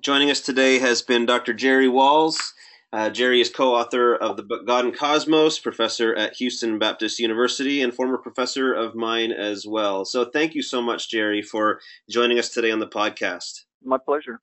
Joining 0.00 0.30
us 0.30 0.40
today 0.40 0.78
has 0.78 1.02
been 1.02 1.26
Dr. 1.26 1.52
Jerry 1.52 1.88
Walls. 1.88 2.54
Uh, 2.92 3.08
Jerry 3.08 3.40
is 3.40 3.48
co-author 3.48 4.14
of 4.14 4.36
the 4.36 4.42
book 4.42 4.66
God 4.66 4.84
and 4.84 4.96
Cosmos, 4.96 5.58
professor 5.58 6.14
at 6.14 6.34
Houston 6.34 6.78
Baptist 6.78 7.18
University, 7.18 7.80
and 7.80 7.92
former 7.92 8.18
professor 8.18 8.72
of 8.72 8.94
mine 8.94 9.32
as 9.32 9.66
well. 9.66 10.04
So, 10.04 10.26
thank 10.26 10.54
you 10.54 10.62
so 10.62 10.82
much, 10.82 11.10
Jerry, 11.10 11.42
for 11.42 11.80
joining 12.08 12.38
us 12.38 12.50
today 12.50 12.70
on 12.70 12.80
the 12.80 12.86
podcast. 12.86 13.62
My 13.82 13.96
pleasure. 13.98 14.40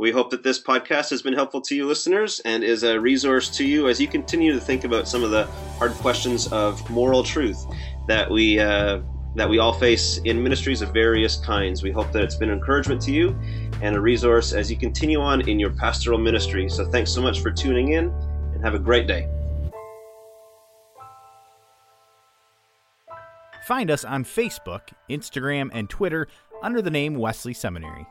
We 0.00 0.10
hope 0.10 0.30
that 0.30 0.42
this 0.42 0.58
podcast 0.58 1.10
has 1.10 1.20
been 1.20 1.34
helpful 1.34 1.60
to 1.60 1.76
you 1.76 1.86
listeners 1.86 2.40
and 2.46 2.64
is 2.64 2.84
a 2.84 2.98
resource 2.98 3.50
to 3.58 3.66
you 3.66 3.86
as 3.86 4.00
you 4.00 4.08
continue 4.08 4.50
to 4.54 4.58
think 4.58 4.84
about 4.84 5.06
some 5.06 5.22
of 5.22 5.30
the 5.30 5.44
hard 5.76 5.92
questions 5.92 6.50
of 6.50 6.88
moral 6.88 7.22
truth 7.22 7.66
that 8.08 8.30
we 8.30 8.58
uh, 8.58 9.02
that 9.36 9.46
we 9.46 9.58
all 9.58 9.74
face 9.74 10.16
in 10.24 10.42
ministries 10.42 10.80
of 10.80 10.94
various 10.94 11.36
kinds. 11.36 11.82
We 11.82 11.90
hope 11.90 12.12
that 12.12 12.24
it's 12.24 12.34
been 12.34 12.48
encouragement 12.48 13.02
to 13.02 13.12
you 13.12 13.38
and 13.82 13.94
a 13.94 14.00
resource 14.00 14.54
as 14.54 14.70
you 14.70 14.78
continue 14.78 15.20
on 15.20 15.46
in 15.46 15.60
your 15.60 15.68
pastoral 15.68 16.18
ministry. 16.18 16.70
So 16.70 16.90
thanks 16.90 17.12
so 17.12 17.20
much 17.20 17.40
for 17.40 17.50
tuning 17.50 17.92
in 17.92 18.06
and 18.54 18.64
have 18.64 18.72
a 18.72 18.78
great 18.78 19.06
day. 19.06 19.28
Find 23.66 23.90
us 23.90 24.06
on 24.06 24.24
Facebook, 24.24 24.80
Instagram, 25.10 25.68
and 25.74 25.90
Twitter 25.90 26.26
under 26.62 26.80
the 26.80 26.90
name 26.90 27.16
Wesley 27.16 27.52
Seminary. 27.52 28.06